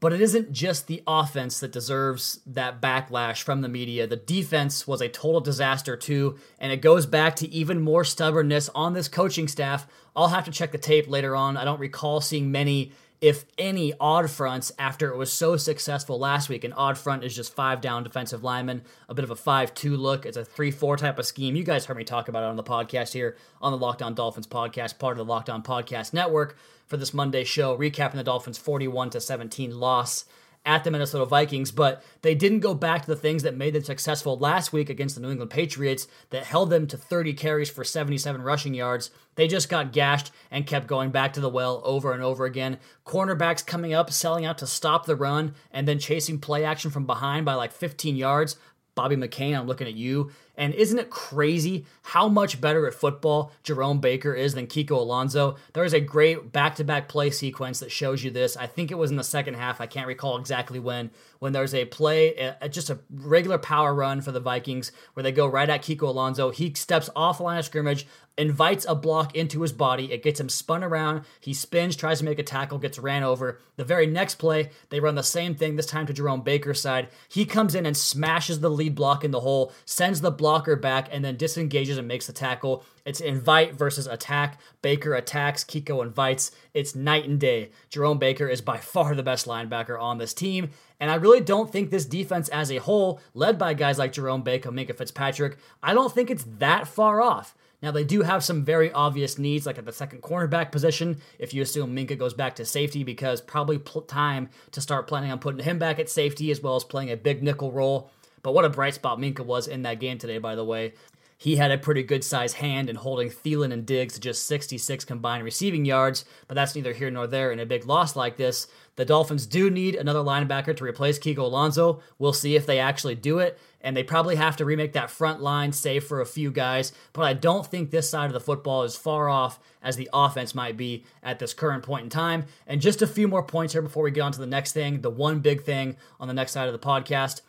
But 0.00 0.14
it 0.14 0.22
isn't 0.22 0.52
just 0.52 0.86
the 0.86 1.02
offense 1.06 1.60
that 1.60 1.72
deserves 1.72 2.40
that 2.46 2.80
backlash 2.80 3.42
from 3.42 3.60
the 3.60 3.68
media. 3.68 4.06
The 4.06 4.16
defense 4.16 4.86
was 4.86 5.02
a 5.02 5.08
total 5.08 5.40
disaster 5.40 5.94
too, 5.96 6.38
and 6.58 6.72
it 6.72 6.80
goes 6.80 7.04
back 7.04 7.36
to 7.36 7.48
even 7.50 7.80
more 7.80 8.02
stubbornness 8.02 8.70
on 8.74 8.94
this 8.94 9.08
coaching 9.08 9.46
staff. 9.46 9.86
I'll 10.16 10.28
have 10.28 10.46
to 10.46 10.50
check 10.50 10.72
the 10.72 10.78
tape 10.78 11.06
later 11.06 11.36
on. 11.36 11.58
I 11.58 11.64
don't 11.64 11.80
recall 11.80 12.22
seeing 12.22 12.50
many 12.50 12.92
if 13.20 13.44
any, 13.58 13.92
odd 14.00 14.30
fronts 14.30 14.72
after 14.78 15.10
it 15.10 15.16
was 15.16 15.30
so 15.30 15.56
successful 15.56 16.18
last 16.18 16.48
week. 16.48 16.64
An 16.64 16.72
odd 16.72 16.96
front 16.96 17.22
is 17.22 17.36
just 17.36 17.54
five 17.54 17.82
down 17.82 18.02
defensive 18.02 18.42
linemen, 18.42 18.82
a 19.10 19.14
bit 19.14 19.24
of 19.24 19.30
a 19.30 19.36
5 19.36 19.74
2 19.74 19.96
look. 19.96 20.24
It's 20.24 20.38
a 20.38 20.44
3 20.44 20.70
4 20.70 20.96
type 20.96 21.18
of 21.18 21.26
scheme. 21.26 21.54
You 21.54 21.62
guys 21.62 21.84
heard 21.84 21.98
me 21.98 22.04
talk 22.04 22.28
about 22.28 22.44
it 22.44 22.46
on 22.46 22.56
the 22.56 22.62
podcast 22.62 23.12
here 23.12 23.36
on 23.60 23.72
the 23.72 23.78
Locked 23.78 24.00
On 24.00 24.14
Dolphins 24.14 24.46
podcast, 24.46 24.98
part 24.98 25.12
of 25.12 25.18
the 25.18 25.30
Locked 25.30 25.50
On 25.50 25.62
Podcast 25.62 26.14
Network 26.14 26.56
for 26.90 26.96
this 26.96 27.14
Monday 27.14 27.44
show, 27.44 27.78
recapping 27.78 28.16
the 28.16 28.24
Dolphins' 28.24 28.58
41 28.58 29.10
to 29.10 29.20
17 29.20 29.78
loss 29.78 30.24
at 30.66 30.82
the 30.82 30.90
Minnesota 30.90 31.24
Vikings, 31.24 31.70
but 31.70 32.02
they 32.22 32.34
didn't 32.34 32.60
go 32.60 32.74
back 32.74 33.02
to 33.02 33.06
the 33.06 33.16
things 33.16 33.44
that 33.44 33.56
made 33.56 33.74
them 33.74 33.84
successful 33.84 34.36
last 34.36 34.72
week 34.72 34.90
against 34.90 35.14
the 35.14 35.20
New 35.22 35.30
England 35.30 35.52
Patriots 35.52 36.08
that 36.30 36.44
held 36.44 36.68
them 36.68 36.88
to 36.88 36.96
30 36.98 37.32
carries 37.34 37.70
for 37.70 37.84
77 37.84 38.42
rushing 38.42 38.74
yards. 38.74 39.10
They 39.36 39.46
just 39.46 39.70
got 39.70 39.92
gashed 39.92 40.32
and 40.50 40.66
kept 40.66 40.88
going 40.88 41.10
back 41.10 41.32
to 41.34 41.40
the 41.40 41.48
well 41.48 41.80
over 41.84 42.12
and 42.12 42.22
over 42.22 42.44
again. 42.44 42.78
Cornerbacks 43.06 43.64
coming 43.64 43.94
up, 43.94 44.10
selling 44.10 44.44
out 44.44 44.58
to 44.58 44.66
stop 44.66 45.06
the 45.06 45.16
run, 45.16 45.54
and 45.70 45.86
then 45.86 46.00
chasing 46.00 46.40
play 46.40 46.64
action 46.64 46.90
from 46.90 47.06
behind 47.06 47.46
by 47.46 47.54
like 47.54 47.72
15 47.72 48.16
yards. 48.16 48.56
Bobby 48.96 49.16
McCain, 49.16 49.56
I'm 49.56 49.66
looking 49.66 49.86
at 49.86 49.94
you. 49.94 50.30
And 50.60 50.74
isn't 50.74 50.98
it 50.98 51.08
crazy 51.08 51.86
how 52.02 52.28
much 52.28 52.60
better 52.60 52.86
at 52.86 52.92
football 52.92 53.50
Jerome 53.62 53.98
Baker 53.98 54.34
is 54.34 54.52
than 54.52 54.66
Kiko 54.66 54.92
Alonso? 54.92 55.56
There 55.72 55.84
is 55.84 55.94
a 55.94 56.00
great 56.00 56.52
back 56.52 56.74
to 56.74 56.84
back 56.84 57.08
play 57.08 57.30
sequence 57.30 57.80
that 57.80 57.90
shows 57.90 58.22
you 58.22 58.30
this. 58.30 58.58
I 58.58 58.66
think 58.66 58.90
it 58.90 58.98
was 58.98 59.10
in 59.10 59.16
the 59.16 59.24
second 59.24 59.54
half. 59.54 59.80
I 59.80 59.86
can't 59.86 60.06
recall 60.06 60.36
exactly 60.36 60.78
when. 60.78 61.10
When 61.38 61.54
there's 61.54 61.74
a 61.74 61.86
play, 61.86 62.54
just 62.68 62.90
a 62.90 62.98
regular 63.10 63.56
power 63.56 63.94
run 63.94 64.20
for 64.20 64.32
the 64.32 64.40
Vikings 64.40 64.92
where 65.14 65.22
they 65.22 65.32
go 65.32 65.46
right 65.46 65.70
at 65.70 65.82
Kiko 65.82 66.02
Alonso. 66.02 66.50
He 66.50 66.74
steps 66.74 67.08
off 67.16 67.38
the 67.38 67.44
line 67.44 67.58
of 67.58 67.64
scrimmage, 67.64 68.06
invites 68.40 68.86
a 68.88 68.94
block 68.94 69.36
into 69.36 69.60
his 69.60 69.72
body. 69.72 70.12
It 70.12 70.22
gets 70.22 70.40
him 70.40 70.48
spun 70.48 70.82
around. 70.82 71.24
He 71.40 71.52
spins, 71.52 71.94
tries 71.94 72.20
to 72.20 72.24
make 72.24 72.38
a 72.38 72.42
tackle, 72.42 72.78
gets 72.78 72.98
ran 72.98 73.22
over. 73.22 73.60
The 73.76 73.84
very 73.84 74.06
next 74.06 74.36
play, 74.36 74.70
they 74.88 74.98
run 74.98 75.14
the 75.14 75.22
same 75.22 75.54
thing, 75.54 75.76
this 75.76 75.86
time 75.86 76.06
to 76.06 76.12
Jerome 76.12 76.40
Baker's 76.40 76.80
side. 76.80 77.08
He 77.28 77.44
comes 77.44 77.74
in 77.74 77.84
and 77.84 77.96
smashes 77.96 78.60
the 78.60 78.70
lead 78.70 78.94
block 78.94 79.24
in 79.24 79.30
the 79.30 79.40
hole, 79.40 79.72
sends 79.84 80.22
the 80.22 80.30
blocker 80.30 80.74
back, 80.74 81.08
and 81.12 81.22
then 81.22 81.36
disengages 81.36 81.98
and 81.98 82.08
makes 82.08 82.26
the 82.26 82.32
tackle. 82.32 82.82
It's 83.04 83.20
invite 83.20 83.74
versus 83.74 84.06
attack. 84.06 84.58
Baker 84.82 85.14
attacks, 85.14 85.62
Kiko 85.62 86.02
invites. 86.02 86.50
It's 86.72 86.94
night 86.94 87.28
and 87.28 87.38
day. 87.38 87.70
Jerome 87.90 88.18
Baker 88.18 88.48
is 88.48 88.60
by 88.60 88.78
far 88.78 89.14
the 89.14 89.22
best 89.22 89.46
linebacker 89.46 90.00
on 90.00 90.18
this 90.18 90.32
team. 90.34 90.70
And 90.98 91.10
I 91.10 91.14
really 91.14 91.40
don't 91.40 91.72
think 91.72 91.90
this 91.90 92.04
defense 92.04 92.48
as 92.50 92.70
a 92.70 92.76
whole, 92.76 93.20
led 93.34 93.58
by 93.58 93.74
guys 93.74 93.98
like 93.98 94.12
Jerome 94.12 94.42
Baker, 94.42 94.70
Minkah 94.70 94.96
Fitzpatrick, 94.96 95.58
I 95.82 95.94
don't 95.94 96.12
think 96.12 96.30
it's 96.30 96.44
that 96.58 96.86
far 96.86 97.20
off. 97.20 97.54
Now, 97.82 97.90
they 97.90 98.04
do 98.04 98.22
have 98.22 98.44
some 98.44 98.64
very 98.64 98.92
obvious 98.92 99.38
needs, 99.38 99.64
like 99.64 99.78
at 99.78 99.86
the 99.86 99.92
second 99.92 100.22
cornerback 100.22 100.70
position, 100.70 101.20
if 101.38 101.54
you 101.54 101.62
assume 101.62 101.96
Minkah 101.96 102.18
goes 102.18 102.34
back 102.34 102.56
to 102.56 102.64
safety, 102.64 103.04
because 103.04 103.40
probably 103.40 103.78
pl- 103.78 104.02
time 104.02 104.50
to 104.72 104.80
start 104.80 105.06
planning 105.06 105.30
on 105.30 105.38
putting 105.38 105.64
him 105.64 105.78
back 105.78 105.98
at 105.98 106.10
safety 106.10 106.50
as 106.50 106.60
well 106.60 106.76
as 106.76 106.84
playing 106.84 107.10
a 107.10 107.16
big 107.16 107.42
nickel 107.42 107.72
role. 107.72 108.10
But 108.42 108.52
what 108.52 108.64
a 108.64 108.70
bright 108.70 108.94
spot 108.94 109.18
Minkah 109.18 109.44
was 109.44 109.66
in 109.66 109.82
that 109.82 110.00
game 110.00 110.18
today, 110.18 110.38
by 110.38 110.54
the 110.54 110.64
way. 110.64 110.94
He 111.40 111.56
had 111.56 111.70
a 111.70 111.78
pretty 111.78 112.02
good 112.02 112.22
size 112.22 112.52
hand 112.52 112.90
in 112.90 112.96
holding 112.96 113.30
Thielen 113.30 113.72
and 113.72 113.86
Diggs 113.86 114.12
to 114.12 114.20
just 114.20 114.46
66 114.46 115.06
combined 115.06 115.42
receiving 115.42 115.86
yards, 115.86 116.26
but 116.46 116.54
that's 116.54 116.74
neither 116.74 116.92
here 116.92 117.10
nor 117.10 117.26
there 117.26 117.50
in 117.50 117.58
a 117.58 117.64
big 117.64 117.86
loss 117.86 118.14
like 118.14 118.36
this. 118.36 118.66
The 118.96 119.06
Dolphins 119.06 119.46
do 119.46 119.70
need 119.70 119.94
another 119.94 120.18
linebacker 120.18 120.76
to 120.76 120.84
replace 120.84 121.18
Kiko 121.18 121.38
Alonso. 121.38 122.02
We'll 122.18 122.34
see 122.34 122.56
if 122.56 122.66
they 122.66 122.78
actually 122.78 123.14
do 123.14 123.38
it 123.38 123.58
and 123.80 123.96
they 123.96 124.02
probably 124.02 124.36
have 124.36 124.54
to 124.58 124.66
remake 124.66 124.92
that 124.92 125.10
front 125.10 125.40
line, 125.40 125.72
save 125.72 126.04
for 126.04 126.20
a 126.20 126.26
few 126.26 126.50
guys. 126.50 126.92
But 127.14 127.22
I 127.22 127.32
don't 127.32 127.66
think 127.66 127.90
this 127.90 128.10
side 128.10 128.26
of 128.26 128.34
the 128.34 128.40
football 128.40 128.82
is 128.82 128.94
far 128.94 129.30
off 129.30 129.58
as 129.82 129.96
the 129.96 130.10
offense 130.12 130.54
might 130.54 130.76
be 130.76 131.06
at 131.22 131.38
this 131.38 131.54
current 131.54 131.82
point 131.82 132.04
in 132.04 132.10
time. 132.10 132.44
And 132.66 132.82
just 132.82 133.00
a 133.00 133.06
few 133.06 133.26
more 133.26 133.42
points 133.42 133.72
here 133.72 133.80
before 133.80 134.02
we 134.02 134.10
get 134.10 134.20
on 134.20 134.32
to 134.32 134.40
the 134.40 134.46
next 134.46 134.72
thing, 134.72 135.00
the 135.00 135.08
one 135.08 135.38
big 135.38 135.62
thing 135.62 135.96
on 136.18 136.28
the 136.28 136.34
next 136.34 136.52
side 136.52 136.68
of 136.68 136.78
the 136.78 136.86
podcast. 136.86 137.40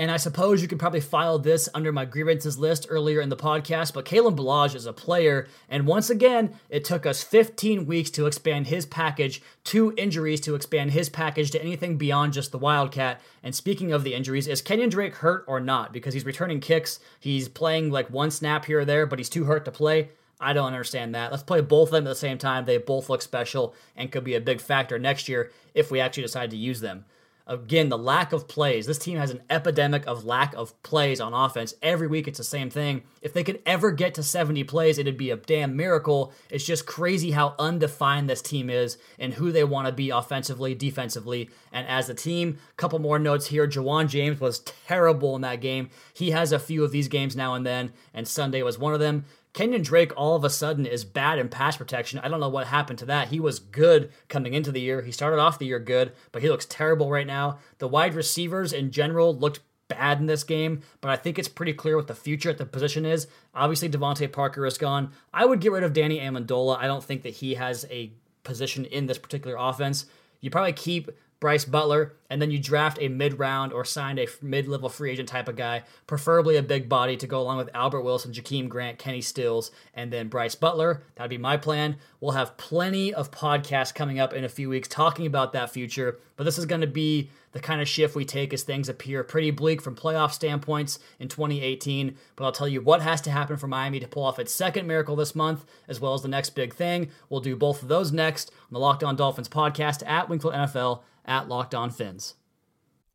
And 0.00 0.12
I 0.12 0.16
suppose 0.16 0.62
you 0.62 0.68
could 0.68 0.78
probably 0.78 1.00
file 1.00 1.40
this 1.40 1.68
under 1.74 1.90
my 1.90 2.04
grievances 2.04 2.56
list 2.56 2.86
earlier 2.88 3.20
in 3.20 3.30
the 3.30 3.36
podcast, 3.36 3.92
but 3.92 4.04
Kalen 4.04 4.36
Ballage 4.36 4.76
is 4.76 4.86
a 4.86 4.92
player, 4.92 5.48
and 5.68 5.88
once 5.88 6.08
again, 6.08 6.54
it 6.70 6.84
took 6.84 7.04
us 7.04 7.24
15 7.24 7.84
weeks 7.84 8.08
to 8.10 8.26
expand 8.26 8.68
his 8.68 8.86
package, 8.86 9.42
two 9.64 9.92
injuries 9.96 10.40
to 10.42 10.54
expand 10.54 10.92
his 10.92 11.08
package 11.08 11.50
to 11.50 11.60
anything 11.60 11.96
beyond 11.96 12.32
just 12.32 12.52
the 12.52 12.58
Wildcat. 12.58 13.20
And 13.42 13.56
speaking 13.56 13.90
of 13.90 14.04
the 14.04 14.14
injuries, 14.14 14.46
is 14.46 14.62
Kenyon 14.62 14.88
Drake 14.88 15.16
hurt 15.16 15.44
or 15.48 15.58
not? 15.58 15.92
Because 15.92 16.14
he's 16.14 16.24
returning 16.24 16.60
kicks, 16.60 17.00
he's 17.18 17.48
playing 17.48 17.90
like 17.90 18.08
one 18.08 18.30
snap 18.30 18.66
here 18.66 18.80
or 18.80 18.84
there, 18.84 19.04
but 19.04 19.18
he's 19.18 19.28
too 19.28 19.46
hurt 19.46 19.64
to 19.64 19.72
play. 19.72 20.10
I 20.40 20.52
don't 20.52 20.68
understand 20.68 21.16
that. 21.16 21.32
Let's 21.32 21.42
play 21.42 21.60
both 21.60 21.88
of 21.88 21.92
them 21.92 22.06
at 22.06 22.10
the 22.10 22.14
same 22.14 22.38
time. 22.38 22.64
They 22.64 22.78
both 22.78 23.08
look 23.08 23.22
special 23.22 23.74
and 23.96 24.12
could 24.12 24.22
be 24.22 24.36
a 24.36 24.40
big 24.40 24.60
factor 24.60 24.96
next 24.96 25.28
year 25.28 25.50
if 25.74 25.90
we 25.90 25.98
actually 25.98 26.22
decide 26.22 26.50
to 26.50 26.56
use 26.56 26.78
them. 26.78 27.04
Again, 27.48 27.88
the 27.88 27.96
lack 27.96 28.34
of 28.34 28.46
plays. 28.46 28.86
This 28.86 28.98
team 28.98 29.16
has 29.16 29.30
an 29.30 29.40
epidemic 29.48 30.06
of 30.06 30.26
lack 30.26 30.54
of 30.54 30.80
plays 30.82 31.18
on 31.18 31.32
offense. 31.32 31.72
Every 31.80 32.06
week 32.06 32.28
it's 32.28 32.36
the 32.36 32.44
same 32.44 32.68
thing. 32.68 33.04
If 33.22 33.32
they 33.32 33.42
could 33.42 33.62
ever 33.64 33.90
get 33.90 34.12
to 34.14 34.22
70 34.22 34.64
plays, 34.64 34.98
it'd 34.98 35.16
be 35.16 35.30
a 35.30 35.36
damn 35.36 35.74
miracle. 35.74 36.34
It's 36.50 36.66
just 36.66 36.84
crazy 36.84 37.30
how 37.30 37.54
undefined 37.58 38.28
this 38.28 38.42
team 38.42 38.68
is 38.68 38.98
and 39.18 39.32
who 39.32 39.50
they 39.50 39.64
want 39.64 39.86
to 39.86 39.92
be 39.92 40.10
offensively, 40.10 40.74
defensively, 40.74 41.48
and 41.72 41.88
as 41.88 42.10
a 42.10 42.14
team. 42.14 42.58
Couple 42.76 42.98
more 42.98 43.18
notes 43.18 43.46
here. 43.46 43.66
Ja'Wuan 43.66 44.08
James 44.08 44.40
was 44.40 44.58
terrible 44.58 45.34
in 45.34 45.40
that 45.40 45.62
game. 45.62 45.88
He 46.12 46.32
has 46.32 46.52
a 46.52 46.58
few 46.58 46.84
of 46.84 46.92
these 46.92 47.08
games 47.08 47.34
now 47.34 47.54
and 47.54 47.64
then, 47.64 47.92
and 48.12 48.28
Sunday 48.28 48.62
was 48.62 48.78
one 48.78 48.92
of 48.92 49.00
them. 49.00 49.24
Kenyon 49.58 49.82
Drake 49.82 50.12
all 50.16 50.36
of 50.36 50.44
a 50.44 50.50
sudden 50.50 50.86
is 50.86 51.04
bad 51.04 51.40
in 51.40 51.48
pass 51.48 51.76
protection. 51.76 52.20
I 52.20 52.28
don't 52.28 52.38
know 52.38 52.48
what 52.48 52.68
happened 52.68 53.00
to 53.00 53.06
that. 53.06 53.26
He 53.26 53.40
was 53.40 53.58
good 53.58 54.12
coming 54.28 54.54
into 54.54 54.70
the 54.70 54.80
year. 54.80 55.02
He 55.02 55.10
started 55.10 55.40
off 55.40 55.58
the 55.58 55.66
year 55.66 55.80
good, 55.80 56.12
but 56.30 56.42
he 56.42 56.48
looks 56.48 56.64
terrible 56.64 57.10
right 57.10 57.26
now. 57.26 57.58
The 57.78 57.88
wide 57.88 58.14
receivers 58.14 58.72
in 58.72 58.92
general 58.92 59.36
looked 59.36 59.58
bad 59.88 60.20
in 60.20 60.26
this 60.26 60.44
game, 60.44 60.82
but 61.00 61.10
I 61.10 61.16
think 61.16 61.40
it's 61.40 61.48
pretty 61.48 61.72
clear 61.72 61.96
what 61.96 62.06
the 62.06 62.14
future 62.14 62.50
at 62.50 62.58
the 62.58 62.66
position 62.66 63.04
is. 63.04 63.26
Obviously, 63.52 63.88
DeVante 63.88 64.30
Parker 64.30 64.64
is 64.64 64.78
gone. 64.78 65.10
I 65.34 65.44
would 65.44 65.58
get 65.58 65.72
rid 65.72 65.82
of 65.82 65.92
Danny 65.92 66.20
Amendola. 66.20 66.78
I 66.78 66.86
don't 66.86 67.02
think 67.02 67.24
that 67.24 67.34
he 67.34 67.54
has 67.54 67.84
a 67.90 68.12
position 68.44 68.84
in 68.84 69.06
this 69.06 69.18
particular 69.18 69.56
offense. 69.58 70.06
You 70.40 70.50
probably 70.50 70.72
keep 70.72 71.10
Brice 71.40 71.64
Butler, 71.64 72.16
and 72.28 72.42
then 72.42 72.50
you 72.50 72.58
draft 72.58 72.98
a 73.00 73.08
mid 73.08 73.38
round 73.38 73.72
or 73.72 73.84
signed 73.84 74.18
a 74.18 74.26
mid 74.42 74.66
level 74.66 74.88
free 74.88 75.12
agent 75.12 75.28
type 75.28 75.48
of 75.48 75.54
guy, 75.54 75.84
preferably 76.06 76.56
a 76.56 76.62
big 76.62 76.88
body 76.88 77.16
to 77.16 77.26
go 77.28 77.40
along 77.40 77.58
with 77.58 77.70
Albert 77.74 78.02
Wilson, 78.02 78.32
Jakeem 78.32 78.68
Grant, 78.68 78.98
Kenny 78.98 79.20
Stills, 79.20 79.70
and 79.94 80.12
then 80.12 80.28
Brice 80.28 80.56
Butler. 80.56 81.04
That'd 81.14 81.30
be 81.30 81.38
my 81.38 81.56
plan. 81.56 81.96
We'll 82.20 82.32
have 82.32 82.56
plenty 82.56 83.14
of 83.14 83.30
podcasts 83.30 83.94
coming 83.94 84.18
up 84.18 84.32
in 84.32 84.42
a 84.42 84.48
few 84.48 84.68
weeks 84.68 84.88
talking 84.88 85.26
about 85.26 85.52
that 85.52 85.70
future, 85.70 86.18
but 86.36 86.42
this 86.42 86.58
is 86.58 86.66
going 86.66 86.80
to 86.80 86.88
be 86.88 87.30
the 87.52 87.60
kind 87.60 87.80
of 87.80 87.88
shift 87.88 88.14
we 88.14 88.24
take 88.24 88.52
as 88.52 88.62
things 88.62 88.88
appear 88.88 89.24
pretty 89.24 89.50
bleak 89.50 89.80
from 89.80 89.94
playoff 89.96 90.32
standpoints 90.32 90.98
in 91.18 91.28
2018. 91.28 92.16
But 92.36 92.44
I'll 92.44 92.52
tell 92.52 92.68
you 92.68 92.80
what 92.80 93.00
has 93.00 93.20
to 93.22 93.30
happen 93.30 93.56
for 93.56 93.68
Miami 93.68 94.00
to 94.00 94.08
pull 94.08 94.24
off 94.24 94.38
its 94.38 94.52
second 94.52 94.86
miracle 94.86 95.16
this 95.16 95.34
month, 95.34 95.64
as 95.86 96.00
well 96.00 96.14
as 96.14 96.22
the 96.22 96.28
next 96.28 96.50
big 96.50 96.74
thing. 96.74 97.10
We'll 97.28 97.40
do 97.40 97.56
both 97.56 97.82
of 97.82 97.88
those 97.88 98.12
next 98.12 98.50
on 98.50 98.74
the 98.74 98.80
Locked 98.80 99.04
On 99.04 99.16
Dolphins 99.16 99.48
podcast 99.48 100.06
at 100.06 100.28
Wingfield 100.28 100.54
NFL 100.54 101.00
at 101.28 101.48
Locked 101.48 101.74
On 101.74 101.90
Fins. 101.90 102.34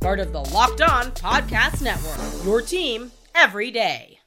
part 0.00 0.18
of 0.18 0.32
the 0.32 0.40
Locked 0.40 0.80
On 0.80 1.12
Podcast 1.12 1.82
Network. 1.82 2.44
Your 2.44 2.62
team 2.62 3.12
every 3.34 3.70
day. 3.70 4.18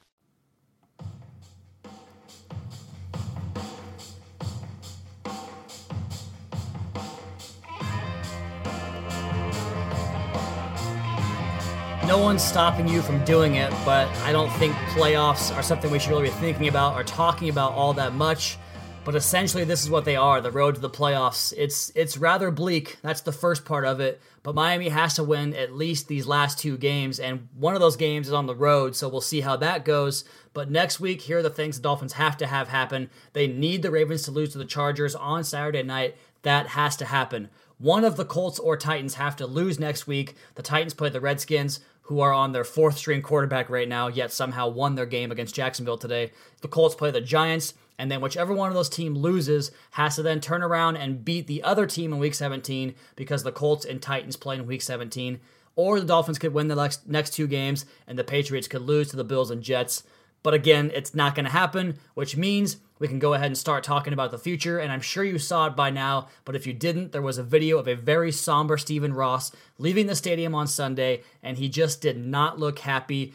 No 12.06 12.18
one's 12.18 12.42
stopping 12.42 12.86
you 12.86 13.02
from 13.02 13.24
doing 13.24 13.56
it, 13.56 13.72
but 13.84 14.06
I 14.18 14.30
don't 14.30 14.50
think 14.52 14.74
playoffs 14.92 15.54
are 15.56 15.62
something 15.62 15.90
we 15.90 15.98
should 15.98 16.10
really 16.10 16.24
be 16.24 16.30
thinking 16.30 16.68
about 16.68 16.94
or 16.94 17.02
talking 17.02 17.48
about 17.48 17.72
all 17.72 17.94
that 17.94 18.12
much. 18.14 18.58
But 19.04 19.14
essentially, 19.14 19.64
this 19.64 19.82
is 19.82 19.90
what 19.90 20.06
they 20.06 20.16
are: 20.16 20.40
the 20.40 20.50
road 20.50 20.76
to 20.76 20.80
the 20.80 20.88
playoffs. 20.88 21.52
It's 21.56 21.92
it's 21.94 22.16
rather 22.16 22.50
bleak. 22.50 22.96
That's 23.02 23.20
the 23.20 23.32
first 23.32 23.66
part 23.66 23.84
of 23.84 24.00
it. 24.00 24.20
But 24.42 24.54
Miami 24.54 24.88
has 24.88 25.14
to 25.14 25.24
win 25.24 25.54
at 25.54 25.74
least 25.74 26.08
these 26.08 26.26
last 26.26 26.58
two 26.58 26.78
games, 26.78 27.20
and 27.20 27.48
one 27.54 27.74
of 27.74 27.80
those 27.80 27.96
games 27.96 28.28
is 28.28 28.32
on 28.32 28.46
the 28.46 28.54
road. 28.54 28.96
So 28.96 29.08
we'll 29.08 29.20
see 29.20 29.42
how 29.42 29.56
that 29.56 29.84
goes. 29.84 30.24
But 30.54 30.70
next 30.70 31.00
week, 31.00 31.22
here 31.22 31.38
are 31.38 31.42
the 31.42 31.50
things 31.50 31.76
the 31.76 31.82
Dolphins 31.82 32.14
have 32.14 32.36
to 32.38 32.46
have 32.46 32.68
happen. 32.68 33.10
They 33.34 33.46
need 33.46 33.82
the 33.82 33.90
Ravens 33.90 34.22
to 34.22 34.30
lose 34.30 34.52
to 34.52 34.58
the 34.58 34.64
Chargers 34.64 35.14
on 35.14 35.44
Saturday 35.44 35.82
night. 35.82 36.16
That 36.42 36.68
has 36.68 36.96
to 36.96 37.04
happen. 37.04 37.50
One 37.78 38.04
of 38.04 38.16
the 38.16 38.24
Colts 38.24 38.58
or 38.58 38.76
Titans 38.76 39.14
have 39.14 39.36
to 39.36 39.46
lose 39.46 39.78
next 39.78 40.06
week. 40.06 40.34
The 40.54 40.62
Titans 40.62 40.94
play 40.94 41.10
the 41.10 41.20
Redskins, 41.20 41.80
who 42.02 42.20
are 42.20 42.32
on 42.32 42.52
their 42.52 42.64
fourth 42.64 42.96
string 42.96 43.20
quarterback 43.20 43.68
right 43.68 43.88
now, 43.88 44.08
yet 44.08 44.32
somehow 44.32 44.68
won 44.68 44.94
their 44.94 45.06
game 45.06 45.32
against 45.32 45.54
Jacksonville 45.54 45.98
today. 45.98 46.32
The 46.60 46.68
Colts 46.68 46.94
play 46.94 47.10
the 47.10 47.20
Giants, 47.20 47.74
and 47.98 48.10
then 48.10 48.20
whichever 48.20 48.52
one 48.52 48.68
of 48.68 48.74
those 48.74 48.88
teams 48.88 49.18
loses 49.18 49.70
has 49.92 50.16
to 50.16 50.22
then 50.22 50.40
turn 50.40 50.62
around 50.62 50.96
and 50.96 51.24
beat 51.24 51.46
the 51.46 51.62
other 51.62 51.86
team 51.86 52.12
in 52.12 52.18
week 52.18 52.34
17 52.34 52.94
because 53.16 53.42
the 53.42 53.52
Colts 53.52 53.84
and 53.84 54.02
Titans 54.02 54.36
play 54.36 54.56
in 54.56 54.66
week 54.66 54.82
17. 54.82 55.40
Or 55.76 55.98
the 55.98 56.06
Dolphins 56.06 56.38
could 56.38 56.54
win 56.54 56.68
the 56.68 56.74
next, 56.74 57.08
next 57.08 57.30
two 57.30 57.46
games 57.46 57.84
and 58.06 58.18
the 58.18 58.24
Patriots 58.24 58.68
could 58.68 58.82
lose 58.82 59.08
to 59.10 59.16
the 59.16 59.24
Bills 59.24 59.50
and 59.50 59.62
Jets. 59.62 60.02
But 60.42 60.54
again, 60.54 60.90
it's 60.94 61.14
not 61.14 61.34
going 61.34 61.46
to 61.46 61.50
happen, 61.50 61.98
which 62.14 62.36
means 62.36 62.76
we 62.98 63.08
can 63.08 63.18
go 63.18 63.34
ahead 63.34 63.46
and 63.46 63.58
start 63.58 63.82
talking 63.82 64.12
about 64.12 64.30
the 64.30 64.38
future. 64.38 64.78
And 64.78 64.92
I'm 64.92 65.00
sure 65.00 65.24
you 65.24 65.38
saw 65.38 65.66
it 65.66 65.74
by 65.74 65.90
now, 65.90 66.28
but 66.44 66.54
if 66.54 66.66
you 66.66 66.72
didn't, 66.72 67.12
there 67.12 67.22
was 67.22 67.38
a 67.38 67.42
video 67.42 67.78
of 67.78 67.88
a 67.88 67.96
very 67.96 68.30
somber 68.30 68.76
Stephen 68.76 69.14
Ross 69.14 69.52
leaving 69.78 70.06
the 70.06 70.14
stadium 70.14 70.54
on 70.54 70.66
Sunday, 70.66 71.22
and 71.42 71.56
he 71.56 71.68
just 71.68 72.02
did 72.02 72.18
not 72.18 72.58
look 72.58 72.80
happy. 72.80 73.32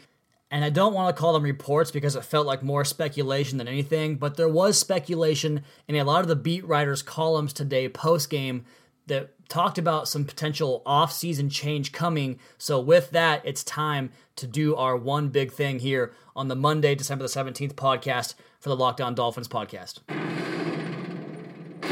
And 0.50 0.64
I 0.64 0.70
don't 0.70 0.94
want 0.94 1.14
to 1.14 1.20
call 1.20 1.32
them 1.32 1.44
reports 1.44 1.92
because 1.92 2.16
it 2.16 2.24
felt 2.24 2.46
like 2.46 2.62
more 2.62 2.84
speculation 2.84 3.58
than 3.58 3.68
anything, 3.68 4.16
but 4.16 4.36
there 4.36 4.48
was 4.48 4.76
speculation 4.78 5.62
in 5.86 5.94
a 5.94 6.02
lot 6.02 6.22
of 6.22 6.28
the 6.28 6.34
beat 6.34 6.66
writers' 6.66 7.02
columns 7.02 7.52
today 7.52 7.88
post 7.88 8.30
game 8.30 8.64
that 9.06 9.30
talked 9.48 9.78
about 9.78 10.08
some 10.08 10.24
potential 10.24 10.82
off-season 10.84 11.50
change 11.50 11.92
coming. 11.92 12.38
So 12.58 12.80
with 12.80 13.10
that, 13.10 13.42
it's 13.44 13.62
time 13.62 14.10
to 14.36 14.46
do 14.46 14.74
our 14.74 14.96
one 14.96 15.28
big 15.28 15.52
thing 15.52 15.78
here 15.78 16.12
on 16.34 16.48
the 16.48 16.56
Monday, 16.56 16.96
December 16.96 17.26
the 17.26 17.28
17th 17.28 17.74
podcast 17.74 18.34
for 18.58 18.70
the 18.70 18.76
Locked 18.76 19.00
On 19.00 19.14
Dolphins 19.14 19.48
podcast. 19.48 20.00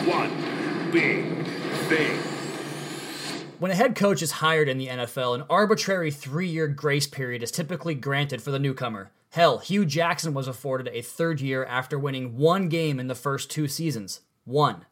One 0.05 0.91
big 0.91 1.47
thing. 1.89 2.28
When 3.59 3.73
a 3.73 3.75
head 3.75 3.97
coach 3.97 4.23
is 4.23 4.31
hired 4.31 4.69
in 4.69 4.79
the 4.79 4.87
NFL, 4.87 5.35
an 5.35 5.45
arbitrary 5.51 6.13
three 6.13 6.47
year 6.47 6.69
grace 6.69 7.09
period 7.09 7.43
is 7.43 7.51
typically 7.51 7.97
granted 7.97 8.41
for 8.41 8.53
the 8.53 8.59
newcomer. 8.61 9.11
Hell, 9.31 9.59
Hue 9.59 9.85
Jackson 9.85 10.33
was 10.33 10.47
afforded 10.47 10.87
a 10.93 11.03
third 11.03 11.41
year 11.41 11.65
after 11.65 11.99
winning 11.99 12.37
one 12.37 12.69
game 12.69 13.01
in 13.01 13.09
the 13.09 13.17
first 13.17 13.51
two 13.51 13.67
seasons. 13.67 14.21
One. 14.45 14.87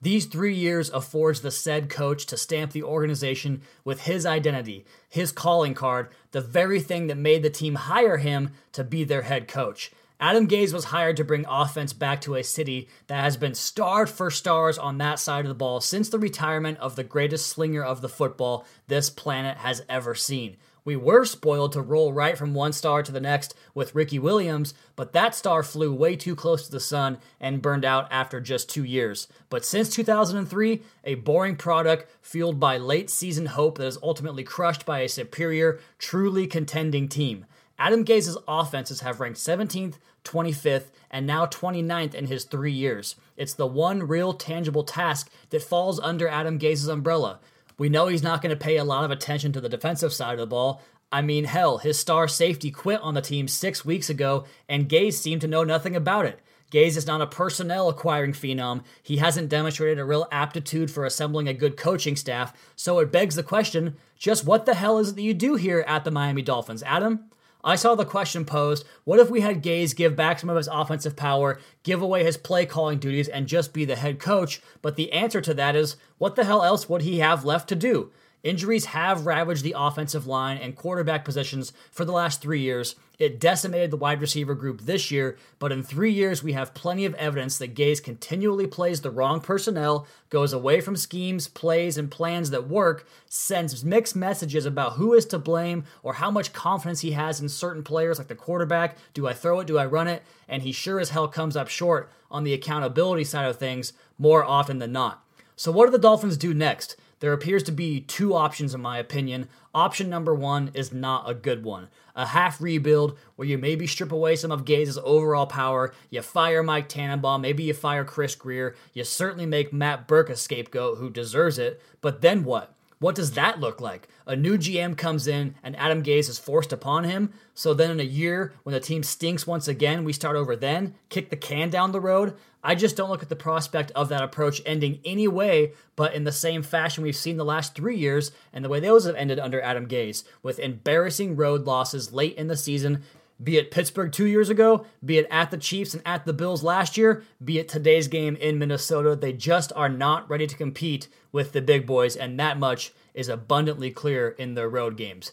These 0.00 0.24
three 0.24 0.54
years 0.54 0.88
affords 0.88 1.42
the 1.42 1.50
said 1.50 1.90
coach 1.90 2.24
to 2.26 2.38
stamp 2.38 2.72
the 2.72 2.82
organization 2.82 3.60
with 3.84 4.04
his 4.04 4.24
identity, 4.24 4.86
his 5.10 5.30
calling 5.30 5.74
card, 5.74 6.08
the 6.30 6.40
very 6.40 6.80
thing 6.80 7.06
that 7.08 7.18
made 7.18 7.42
the 7.42 7.50
team 7.50 7.74
hire 7.74 8.16
him 8.16 8.52
to 8.72 8.82
be 8.82 9.04
their 9.04 9.22
head 9.22 9.46
coach. 9.46 9.92
Adam 10.22 10.46
Gase 10.46 10.74
was 10.74 10.84
hired 10.84 11.16
to 11.16 11.24
bring 11.24 11.46
offense 11.48 11.94
back 11.94 12.20
to 12.20 12.34
a 12.34 12.44
city 12.44 12.90
that 13.06 13.24
has 13.24 13.38
been 13.38 13.54
starved 13.54 14.12
for 14.12 14.30
stars 14.30 14.76
on 14.76 14.98
that 14.98 15.18
side 15.18 15.46
of 15.46 15.48
the 15.48 15.54
ball 15.54 15.80
since 15.80 16.10
the 16.10 16.18
retirement 16.18 16.76
of 16.76 16.94
the 16.94 17.02
greatest 17.02 17.46
slinger 17.46 17.82
of 17.82 18.02
the 18.02 18.08
football 18.08 18.66
this 18.86 19.08
planet 19.08 19.56
has 19.56 19.82
ever 19.88 20.14
seen. 20.14 20.58
We 20.84 20.94
were 20.94 21.24
spoiled 21.24 21.72
to 21.72 21.80
roll 21.80 22.12
right 22.12 22.36
from 22.36 22.52
one 22.52 22.74
star 22.74 23.02
to 23.02 23.12
the 23.12 23.20
next 23.20 23.54
with 23.74 23.94
Ricky 23.94 24.18
Williams, 24.18 24.74
but 24.94 25.14
that 25.14 25.34
star 25.34 25.62
flew 25.62 25.94
way 25.94 26.16
too 26.16 26.36
close 26.36 26.66
to 26.66 26.70
the 26.70 26.80
sun 26.80 27.16
and 27.40 27.62
burned 27.62 27.86
out 27.86 28.06
after 28.10 28.42
just 28.42 28.68
two 28.68 28.84
years. 28.84 29.26
But 29.48 29.64
since 29.64 29.88
2003, 29.88 30.82
a 31.04 31.14
boring 31.16 31.56
product 31.56 32.10
fueled 32.20 32.60
by 32.60 32.76
late 32.76 33.08
season 33.08 33.46
hope 33.46 33.78
that 33.78 33.86
is 33.86 33.98
ultimately 34.02 34.42
crushed 34.42 34.84
by 34.84 35.00
a 35.00 35.08
superior, 35.08 35.80
truly 35.98 36.46
contending 36.46 37.08
team. 37.08 37.46
Adam 37.80 38.04
Gase's 38.04 38.36
offenses 38.46 39.00
have 39.00 39.20
ranked 39.20 39.38
17th, 39.38 39.94
25th, 40.22 40.90
and 41.10 41.26
now 41.26 41.46
29th 41.46 42.14
in 42.14 42.26
his 42.26 42.44
three 42.44 42.70
years. 42.70 43.16
It's 43.38 43.54
the 43.54 43.66
one 43.66 44.06
real 44.06 44.34
tangible 44.34 44.84
task 44.84 45.30
that 45.48 45.62
falls 45.62 45.98
under 45.98 46.28
Adam 46.28 46.58
Gase's 46.58 46.88
umbrella. 46.88 47.40
We 47.78 47.88
know 47.88 48.08
he's 48.08 48.22
not 48.22 48.42
going 48.42 48.50
to 48.50 48.62
pay 48.62 48.76
a 48.76 48.84
lot 48.84 49.04
of 49.04 49.10
attention 49.10 49.52
to 49.52 49.62
the 49.62 49.68
defensive 49.70 50.12
side 50.12 50.34
of 50.34 50.40
the 50.40 50.46
ball. 50.46 50.82
I 51.10 51.22
mean, 51.22 51.44
hell, 51.44 51.78
his 51.78 51.98
star 51.98 52.28
safety 52.28 52.70
quit 52.70 53.00
on 53.00 53.14
the 53.14 53.22
team 53.22 53.48
six 53.48 53.82
weeks 53.82 54.10
ago, 54.10 54.44
and 54.68 54.86
Gase 54.86 55.14
seemed 55.14 55.40
to 55.40 55.48
know 55.48 55.64
nothing 55.64 55.96
about 55.96 56.26
it. 56.26 56.38
Gase 56.70 56.98
is 56.98 57.06
not 57.06 57.22
a 57.22 57.26
personnel 57.26 57.88
acquiring 57.88 58.34
phenom. 58.34 58.84
He 59.02 59.16
hasn't 59.16 59.48
demonstrated 59.48 59.98
a 59.98 60.04
real 60.04 60.28
aptitude 60.30 60.90
for 60.90 61.06
assembling 61.06 61.48
a 61.48 61.54
good 61.54 61.78
coaching 61.78 62.14
staff, 62.14 62.52
so 62.76 62.98
it 62.98 63.10
begs 63.10 63.36
the 63.36 63.42
question 63.42 63.96
just 64.18 64.44
what 64.44 64.66
the 64.66 64.74
hell 64.74 64.98
is 64.98 65.08
it 65.08 65.16
that 65.16 65.22
you 65.22 65.32
do 65.32 65.54
here 65.54 65.82
at 65.88 66.04
the 66.04 66.10
Miami 66.10 66.42
Dolphins, 66.42 66.82
Adam? 66.82 67.30
I 67.62 67.76
saw 67.76 67.94
the 67.94 68.04
question 68.04 68.44
posed 68.44 68.86
what 69.04 69.18
if 69.18 69.30
we 69.30 69.40
had 69.40 69.62
Gase 69.62 69.94
give 69.94 70.16
back 70.16 70.38
some 70.38 70.50
of 70.50 70.56
his 70.56 70.68
offensive 70.68 71.16
power, 71.16 71.60
give 71.82 72.00
away 72.00 72.24
his 72.24 72.36
play 72.36 72.64
calling 72.66 72.98
duties, 72.98 73.28
and 73.28 73.46
just 73.46 73.72
be 73.72 73.84
the 73.84 73.96
head 73.96 74.18
coach? 74.18 74.60
But 74.82 74.96
the 74.96 75.12
answer 75.12 75.40
to 75.40 75.54
that 75.54 75.76
is 75.76 75.96
what 76.18 76.36
the 76.36 76.44
hell 76.44 76.62
else 76.62 76.88
would 76.88 77.02
he 77.02 77.18
have 77.18 77.44
left 77.44 77.68
to 77.68 77.76
do? 77.76 78.12
Injuries 78.42 78.86
have 78.86 79.26
ravaged 79.26 79.62
the 79.62 79.74
offensive 79.76 80.26
line 80.26 80.56
and 80.56 80.74
quarterback 80.74 81.24
positions 81.24 81.72
for 81.90 82.06
the 82.06 82.12
last 82.12 82.40
three 82.40 82.60
years. 82.60 82.94
It 83.18 83.38
decimated 83.38 83.90
the 83.90 83.98
wide 83.98 84.22
receiver 84.22 84.54
group 84.54 84.80
this 84.80 85.10
year, 85.10 85.36
but 85.58 85.72
in 85.72 85.82
three 85.82 86.10
years, 86.10 86.42
we 86.42 86.54
have 86.54 86.72
plenty 86.72 87.04
of 87.04 87.14
evidence 87.16 87.58
that 87.58 87.74
Gase 87.74 88.02
continually 88.02 88.66
plays 88.66 89.02
the 89.02 89.10
wrong 89.10 89.42
personnel, 89.42 90.06
goes 90.30 90.54
away 90.54 90.80
from 90.80 90.96
schemes, 90.96 91.46
plays, 91.46 91.98
and 91.98 92.10
plans 92.10 92.48
that 92.48 92.66
work, 92.66 93.06
sends 93.28 93.84
mixed 93.84 94.16
messages 94.16 94.64
about 94.64 94.94
who 94.94 95.12
is 95.12 95.26
to 95.26 95.38
blame 95.38 95.84
or 96.02 96.14
how 96.14 96.30
much 96.30 96.54
confidence 96.54 97.00
he 97.00 97.10
has 97.10 97.42
in 97.42 97.50
certain 97.50 97.82
players, 97.82 98.16
like 98.16 98.28
the 98.28 98.34
quarterback. 98.34 98.96
Do 99.12 99.28
I 99.28 99.34
throw 99.34 99.60
it? 99.60 99.66
Do 99.66 99.76
I 99.76 99.84
run 99.84 100.08
it? 100.08 100.22
And 100.48 100.62
he 100.62 100.72
sure 100.72 100.98
as 100.98 101.10
hell 101.10 101.28
comes 101.28 101.56
up 101.56 101.68
short 101.68 102.10
on 102.30 102.44
the 102.44 102.54
accountability 102.54 103.24
side 103.24 103.44
of 103.44 103.58
things 103.58 103.92
more 104.18 104.42
often 104.42 104.78
than 104.78 104.92
not. 104.92 105.22
So, 105.56 105.70
what 105.70 105.84
do 105.84 105.92
the 105.92 105.98
Dolphins 105.98 106.38
do 106.38 106.54
next? 106.54 106.96
There 107.20 107.32
appears 107.34 107.62
to 107.64 107.72
be 107.72 108.00
two 108.00 108.34
options, 108.34 108.74
in 108.74 108.80
my 108.80 108.98
opinion. 108.98 109.48
Option 109.74 110.08
number 110.08 110.34
one 110.34 110.70
is 110.74 110.92
not 110.92 111.28
a 111.28 111.34
good 111.34 111.62
one. 111.62 111.88
A 112.16 112.26
half 112.26 112.60
rebuild 112.60 113.16
where 113.36 113.46
you 113.46 113.58
maybe 113.58 113.86
strip 113.86 114.10
away 114.10 114.36
some 114.36 114.50
of 114.50 114.64
Gase's 114.64 114.98
overall 115.04 115.46
power, 115.46 115.94
you 116.08 116.22
fire 116.22 116.62
Mike 116.62 116.88
Tannenbaum, 116.88 117.42
maybe 117.42 117.64
you 117.64 117.74
fire 117.74 118.04
Chris 118.04 118.34
Grier, 118.34 118.74
you 118.94 119.04
certainly 119.04 119.46
make 119.46 119.72
Matt 119.72 120.08
Burke 120.08 120.30
a 120.30 120.36
scapegoat 120.36 120.98
who 120.98 121.08
deserves 121.10 121.58
it, 121.58 121.80
but 122.00 122.20
then 122.20 122.42
what? 122.42 122.74
What 123.00 123.14
does 123.14 123.32
that 123.32 123.60
look 123.60 123.80
like? 123.80 124.08
A 124.26 124.36
new 124.36 124.58
GM 124.58 124.96
comes 124.96 125.26
in 125.26 125.54
and 125.62 125.74
Adam 125.76 126.02
Gase 126.02 126.28
is 126.28 126.38
forced 126.38 126.70
upon 126.70 127.04
him. 127.04 127.32
So 127.54 127.72
then, 127.72 127.90
in 127.90 127.98
a 127.98 128.04
year, 128.04 128.52
when 128.62 128.74
the 128.74 128.80
team 128.80 129.02
stinks 129.02 129.46
once 129.46 129.68
again, 129.68 130.04
we 130.04 130.12
start 130.12 130.36
over 130.36 130.54
then, 130.54 130.94
kick 131.08 131.30
the 131.30 131.36
can 131.36 131.70
down 131.70 131.92
the 131.92 132.00
road. 132.00 132.36
I 132.62 132.74
just 132.74 132.98
don't 132.98 133.08
look 133.08 133.22
at 133.22 133.30
the 133.30 133.36
prospect 133.36 133.90
of 133.92 134.10
that 134.10 134.22
approach 134.22 134.60
ending 134.66 135.00
any 135.02 135.26
way 135.26 135.72
but 136.00 136.14
in 136.14 136.24
the 136.24 136.32
same 136.32 136.62
fashion 136.62 137.04
we've 137.04 137.14
seen 137.14 137.36
the 137.36 137.44
last 137.44 137.74
three 137.74 137.94
years 137.94 138.32
and 138.54 138.64
the 138.64 138.70
way 138.70 138.80
those 138.80 139.04
have 139.04 139.14
ended 139.16 139.38
under 139.38 139.60
Adam 139.60 139.86
Gase, 139.86 140.24
with 140.42 140.58
embarrassing 140.58 141.36
road 141.36 141.66
losses 141.66 142.10
late 142.10 142.34
in 142.36 142.46
the 142.46 142.56
season 142.56 143.02
be 143.42 143.56
it 143.56 143.70
Pittsburgh 143.70 144.12
two 144.12 144.26
years 144.26 144.50
ago, 144.50 144.84
be 145.04 145.18
it 145.18 145.26
at 145.30 145.50
the 145.50 145.56
Chiefs 145.56 145.94
and 145.94 146.02
at 146.06 146.24
the 146.24 146.32
Bills 146.32 146.62
last 146.62 146.96
year, 146.96 147.22
be 147.42 147.58
it 147.58 147.68
today's 147.68 148.08
game 148.08 148.36
in 148.36 148.58
Minnesota, 148.58 149.16
they 149.16 149.32
just 149.32 149.72
are 149.74 149.88
not 149.88 150.28
ready 150.28 150.46
to 150.46 150.56
compete 150.56 151.08
with 151.32 151.52
the 151.52 151.62
big 151.62 151.86
boys, 151.86 152.16
and 152.16 152.38
that 152.38 152.58
much 152.58 152.92
is 153.14 153.28
abundantly 153.28 153.90
clear 153.90 154.28
in 154.28 154.54
their 154.54 154.68
road 154.68 154.96
games. 154.96 155.32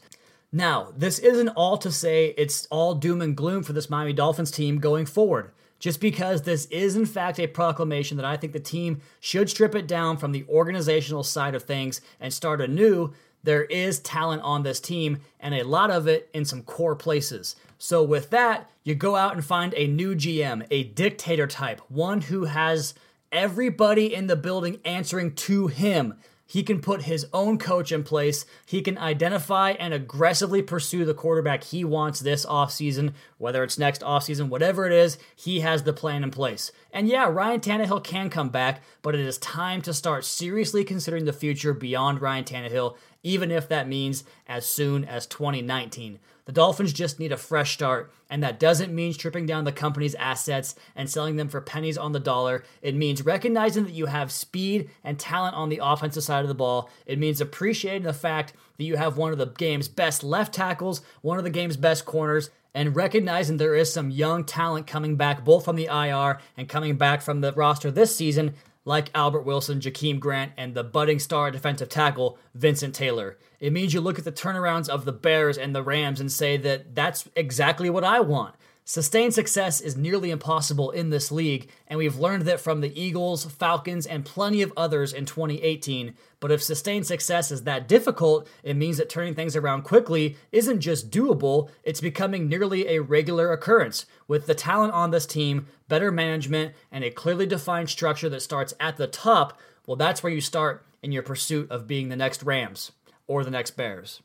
Now, 0.52 0.94
this 0.96 1.20
isn't 1.20 1.50
all 1.50 1.78
to 1.78 1.92
say 1.92 2.34
it's 2.38 2.66
all 2.68 2.96
doom 2.96 3.22
and 3.22 3.36
gloom 3.36 3.64
for 3.64 3.74
this 3.74 3.90
Miami 3.90 4.14
Dolphins 4.14 4.52
team 4.52 4.80
going 4.80 5.06
forward. 5.06 5.52
Just 5.80 6.02
because 6.02 6.42
this 6.42 6.66
is, 6.68 6.96
in 6.96 7.06
fact, 7.06 7.40
a 7.40 7.46
proclamation 7.46 8.18
that 8.18 8.26
I 8.26 8.36
think 8.36 8.54
the 8.54 8.60
team 8.60 9.02
should 9.20 9.50
strip 9.50 9.76
it 9.76 9.88
down 9.88 10.18
from 10.18 10.32
the 10.32 10.46
organizational 10.50 11.24
side 11.24 11.54
of 11.54 11.64
things 11.64 12.02
and 12.20 12.34
start 12.34 12.62
anew, 12.62 13.14
there 13.48 13.64
is 13.64 14.00
talent 14.00 14.42
on 14.42 14.64
this 14.64 14.82
team, 14.82 15.22
and 15.40 15.56
a 15.56 15.64
lot 15.64 15.90
of 15.90 16.06
it 16.06 16.30
in 16.34 16.44
some 16.44 16.64
core 16.64 16.98
places. 16.98 17.56
So, 17.78 18.04
with 18.04 18.30
that, 18.32 18.70
you 18.84 18.94
go 18.94 19.16
out 19.16 19.36
and 19.36 19.46
find 19.46 19.74
a 19.78 19.88
new 19.88 20.16
GM, 20.16 20.68
a 20.70 20.84
dictator 20.84 21.48
type, 21.48 21.80
one 21.88 22.20
who 22.20 22.44
has 22.44 22.94
everybody 23.32 24.14
in 24.14 24.28
the 24.28 24.36
building 24.36 24.82
answering 24.84 25.34
to 25.36 25.68
him. 25.68 26.16
He 26.46 26.62
can 26.62 26.82
put 26.82 27.04
his 27.04 27.26
own 27.32 27.58
coach 27.58 27.94
in 27.94 28.04
place. 28.04 28.46
He 28.66 28.82
can 28.82 28.98
identify 28.98 29.72
and 29.72 29.94
aggressively 29.94 30.62
pursue 30.62 31.06
the 31.06 31.14
quarterback 31.14 31.64
he 31.64 31.86
wants 31.86 32.20
this 32.20 32.46
offseason, 32.46 33.14
whether 33.38 33.64
it's 33.64 33.78
next 33.78 34.02
offseason, 34.02 34.50
whatever 34.50 34.86
it 34.86 34.94
is, 34.94 35.18
he 35.36 35.60
has 35.60 35.84
the 35.84 35.94
plan 35.94 36.24
in 36.24 36.32
place. 36.32 36.72
And 36.92 37.08
yeah, 37.08 37.28
Ryan 37.28 37.60
Tannehill 37.60 38.04
can 38.04 38.30
come 38.30 38.50
back, 38.50 38.82
but 39.02 39.16
it 39.16 39.22
is 39.22 39.38
time 39.38 39.82
to 39.84 39.94
start 39.94 40.26
seriously 40.26 40.84
considering 40.84 41.26
the 41.26 41.34
future 41.34 41.74
beyond 41.74 42.22
Ryan 42.22 42.44
Tannehill, 42.44 42.98
even 43.24 43.52
if 43.52 43.68
that 43.70 43.88
means 43.88 44.24
as 44.48 44.66
soon 44.66 45.06
as 45.06 45.26
2019. 45.28 46.20
The 46.48 46.54
Dolphins 46.54 46.94
just 46.94 47.20
need 47.20 47.34
a 47.34 47.38
fresh 47.38 47.74
start, 47.74 48.10
and 48.30 48.42
that 48.42 48.58
doesn't 48.58 48.96
mean 48.96 49.12
stripping 49.12 49.46
down 49.46 49.66
the 49.66 49.74
company's 49.74 50.16
assets 50.16 50.76
and 50.96 51.10
selling 51.10 51.36
them 51.36 51.50
for 51.50 51.60
pennies 51.60 51.98
on 51.98 52.14
the 52.14 52.22
dollar. 52.22 52.64
It 52.82 52.96
means 52.96 53.26
recognizing 53.26 53.84
that 53.84 53.94
you 53.94 54.06
have 54.06 54.32
speed 54.32 54.90
and 55.04 55.20
talent 55.20 55.58
on 55.58 55.68
the 55.68 55.82
offensive 55.84 56.24
side 56.24 56.44
of 56.44 56.48
the 56.48 56.56
ball. 56.56 56.90
It 57.06 57.20
means 57.20 57.42
appreciating 57.42 58.04
the 58.04 58.14
fact 58.14 58.54
that 58.78 58.86
you 58.86 58.96
have 58.96 59.18
one 59.18 59.34
of 59.34 59.40
the 59.40 59.48
game's 59.48 59.90
best 59.90 60.24
left 60.24 60.54
tackles, 60.54 61.02
one 61.22 61.38
of 61.38 61.44
the 61.44 61.50
game's 61.50 61.76
best 61.76 62.06
corners, 62.06 62.50
and 62.78 62.96
recognizing 62.96 63.58
there 63.58 63.74
is 63.74 63.92
some 63.92 64.12
young 64.12 64.44
talent 64.44 64.86
coming 64.86 65.16
back 65.16 65.44
both 65.44 65.66
from 65.66 65.76
the 65.76 65.88
IR 65.88 66.38
and 66.56 66.70
coming 66.70 66.96
back 66.96 67.24
from 67.24 67.42
the 67.42 67.52
roster 67.54 67.90
this 67.90 68.16
season 68.16 68.54
like 68.86 69.10
Albert 69.16 69.42
Wilson, 69.42 69.80
Jakeem 69.80 70.20
Grant, 70.20 70.52
and 70.58 70.76
the 70.76 70.84
budding 70.84 71.18
star 71.18 71.50
defensive 71.50 71.90
tackle, 71.90 72.38
Vincent 72.54 72.94
Taylor. 72.94 73.40
It 73.60 73.74
means 73.74 73.96
you 73.96 74.00
look 74.00 74.20
at 74.20 74.26
the 74.26 74.32
turnarounds 74.32 74.88
of 74.88 75.06
the 75.06 75.12
Bears 75.12 75.58
and 75.58 75.74
the 75.74 75.82
Rams 75.82 76.22
and 76.22 76.32
say 76.32 76.56
that 76.56 76.94
that's 76.94 77.28
exactly 77.36 77.90
what 77.90 78.04
I 78.04 78.20
want. 78.20 78.54
Sustained 78.90 79.34
success 79.34 79.82
is 79.82 79.98
nearly 79.98 80.32
impossible 80.32 80.92
in 80.92 81.10
this 81.10 81.30
league, 81.30 81.70
and 81.88 81.98
we've 81.98 82.20
learned 82.20 82.44
that 82.44 82.62
from 82.62 82.80
the 82.80 82.98
Eagles, 82.98 83.44
Falcons, 83.44 84.06
and 84.06 84.24
plenty 84.24 84.62
of 84.62 84.72
others 84.78 85.12
in 85.12 85.26
2018. 85.26 86.14
But 86.40 86.54
if 86.54 86.64
sustained 86.64 87.06
success 87.06 87.52
is 87.52 87.64
that 87.64 87.90
difficult, 87.90 88.48
it 88.64 88.78
means 88.78 88.96
that 88.96 89.10
turning 89.10 89.36
things 89.36 89.58
around 89.58 89.82
quickly 89.82 90.38
isn't 90.54 90.80
just 90.80 91.12
doable, 91.12 91.70
it's 91.84 92.00
becoming 92.00 92.48
nearly 92.48 92.88
a 92.88 93.02
regular 93.02 93.52
occurrence. 93.52 94.06
With 94.26 94.46
the 94.46 94.56
talent 94.56 94.94
on 94.94 95.12
this 95.12 95.26
team, 95.26 95.68
better 95.90 96.10
management, 96.10 96.74
and 96.90 97.04
a 97.04 97.12
clearly 97.12 97.46
defined 97.46 97.90
structure 97.90 98.30
that 98.30 98.42
starts 98.42 98.74
at 98.80 98.96
the 98.96 99.08
top, 99.08 99.60
well, 99.86 99.98
that's 99.98 100.24
where 100.24 100.32
you 100.32 100.40
start 100.40 100.86
in 101.04 101.12
your 101.12 101.24
pursuit 101.24 101.70
of 101.70 101.88
being 101.88 102.08
the 102.08 102.16
next 102.16 102.42
Rams 102.42 102.94
or 103.28 103.44
the 103.44 103.52
next 103.52 103.72
Bears. 103.72 104.22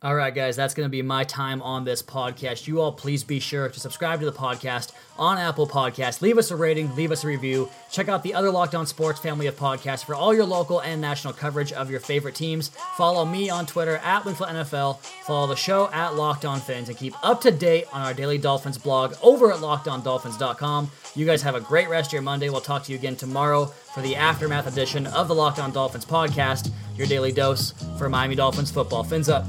All 0.00 0.14
right, 0.14 0.32
guys, 0.32 0.54
that's 0.54 0.74
going 0.74 0.86
to 0.86 0.90
be 0.90 1.02
my 1.02 1.24
time 1.24 1.60
on 1.60 1.82
this 1.82 2.04
podcast. 2.04 2.68
You 2.68 2.80
all 2.80 2.92
please 2.92 3.24
be 3.24 3.40
sure 3.40 3.68
to 3.68 3.80
subscribe 3.80 4.20
to 4.20 4.26
the 4.26 4.32
podcast 4.32 4.92
on 5.18 5.38
Apple 5.38 5.66
Podcasts. 5.66 6.22
Leave 6.22 6.38
us 6.38 6.52
a 6.52 6.56
rating, 6.56 6.94
leave 6.94 7.10
us 7.10 7.24
a 7.24 7.26
review. 7.26 7.68
Check 7.90 8.08
out 8.08 8.22
the 8.22 8.32
other 8.32 8.52
Locked 8.52 8.76
On 8.76 8.86
Sports 8.86 9.18
family 9.18 9.48
of 9.48 9.56
podcasts 9.56 10.04
for 10.04 10.14
all 10.14 10.32
your 10.32 10.44
local 10.44 10.78
and 10.78 11.00
national 11.00 11.32
coverage 11.32 11.72
of 11.72 11.90
your 11.90 11.98
favorite 11.98 12.36
teams. 12.36 12.68
Follow 12.96 13.24
me 13.24 13.50
on 13.50 13.66
Twitter 13.66 13.96
at 13.96 14.22
Wingfield 14.22 14.50
NFL. 14.50 15.00
Follow 15.26 15.48
the 15.48 15.56
show 15.56 15.90
at 15.92 16.14
Locked 16.14 16.44
On 16.44 16.60
Fins 16.60 16.88
and 16.88 16.96
keep 16.96 17.14
up 17.26 17.40
to 17.40 17.50
date 17.50 17.86
on 17.92 18.00
our 18.00 18.14
daily 18.14 18.38
Dolphins 18.38 18.78
blog 18.78 19.14
over 19.20 19.50
at 19.50 19.58
LockedOnDolphins.com. 19.58 20.92
You 21.16 21.26
guys 21.26 21.42
have 21.42 21.56
a 21.56 21.60
great 21.60 21.88
rest 21.88 22.10
of 22.10 22.12
your 22.12 22.22
Monday. 22.22 22.50
We'll 22.50 22.60
talk 22.60 22.84
to 22.84 22.92
you 22.92 22.98
again 22.98 23.16
tomorrow 23.16 23.64
for 23.64 24.00
the 24.00 24.14
aftermath 24.14 24.68
edition 24.68 25.08
of 25.08 25.26
the 25.26 25.34
Locked 25.34 25.58
On 25.58 25.72
Dolphins 25.72 26.04
podcast, 26.04 26.70
your 26.96 27.08
daily 27.08 27.32
dose 27.32 27.72
for 27.98 28.08
Miami 28.08 28.36
Dolphins 28.36 28.70
football. 28.70 29.02
Fins 29.02 29.28
up. 29.28 29.44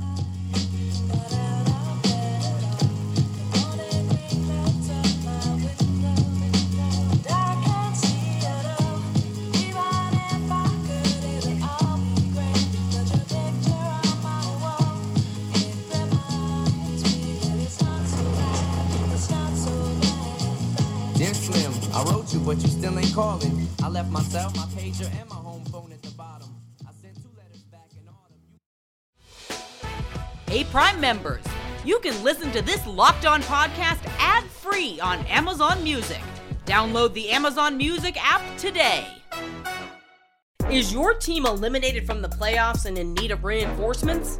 Left 24.00 24.12
myself, 24.12 24.56
my 24.56 24.64
pager, 24.82 25.12
and 25.20 25.30
my 25.30 25.36
home 25.36 25.66
phone 25.66 25.92
at 25.92 26.02
the 26.02 26.12
bottom. 26.12 26.48
I 26.88 26.92
sent 27.02 27.16
two 27.18 27.28
letters 27.36 27.64
back 27.64 27.90
in 27.92 28.08
autumn. 28.08 28.40
Hey, 30.48 30.64
Prime 30.72 31.02
members, 31.02 31.44
you 31.84 32.00
can 32.00 32.24
listen 32.24 32.50
to 32.54 32.62
this 32.62 32.88
Locked 32.88 33.26
On 33.26 33.42
podcast 33.42 34.00
ad 34.18 34.46
free 34.46 35.02
on 35.02 35.20
Amazon 35.26 35.84
Music. 35.84 36.22
Download 36.66 37.12
the 37.14 37.30
Amazon 37.30 37.76
Music 37.76 38.16
app 38.26 38.42
today. 38.58 39.06
Is 40.72 40.94
your 40.94 41.16
team 41.16 41.46
eliminated 41.46 42.06
from 42.06 42.22
the 42.22 42.30
playoffs 42.30 42.86
and 42.86 42.98
in 42.98 43.14
need 43.16 43.32
of 43.32 43.44
reinforcements? 43.44 44.40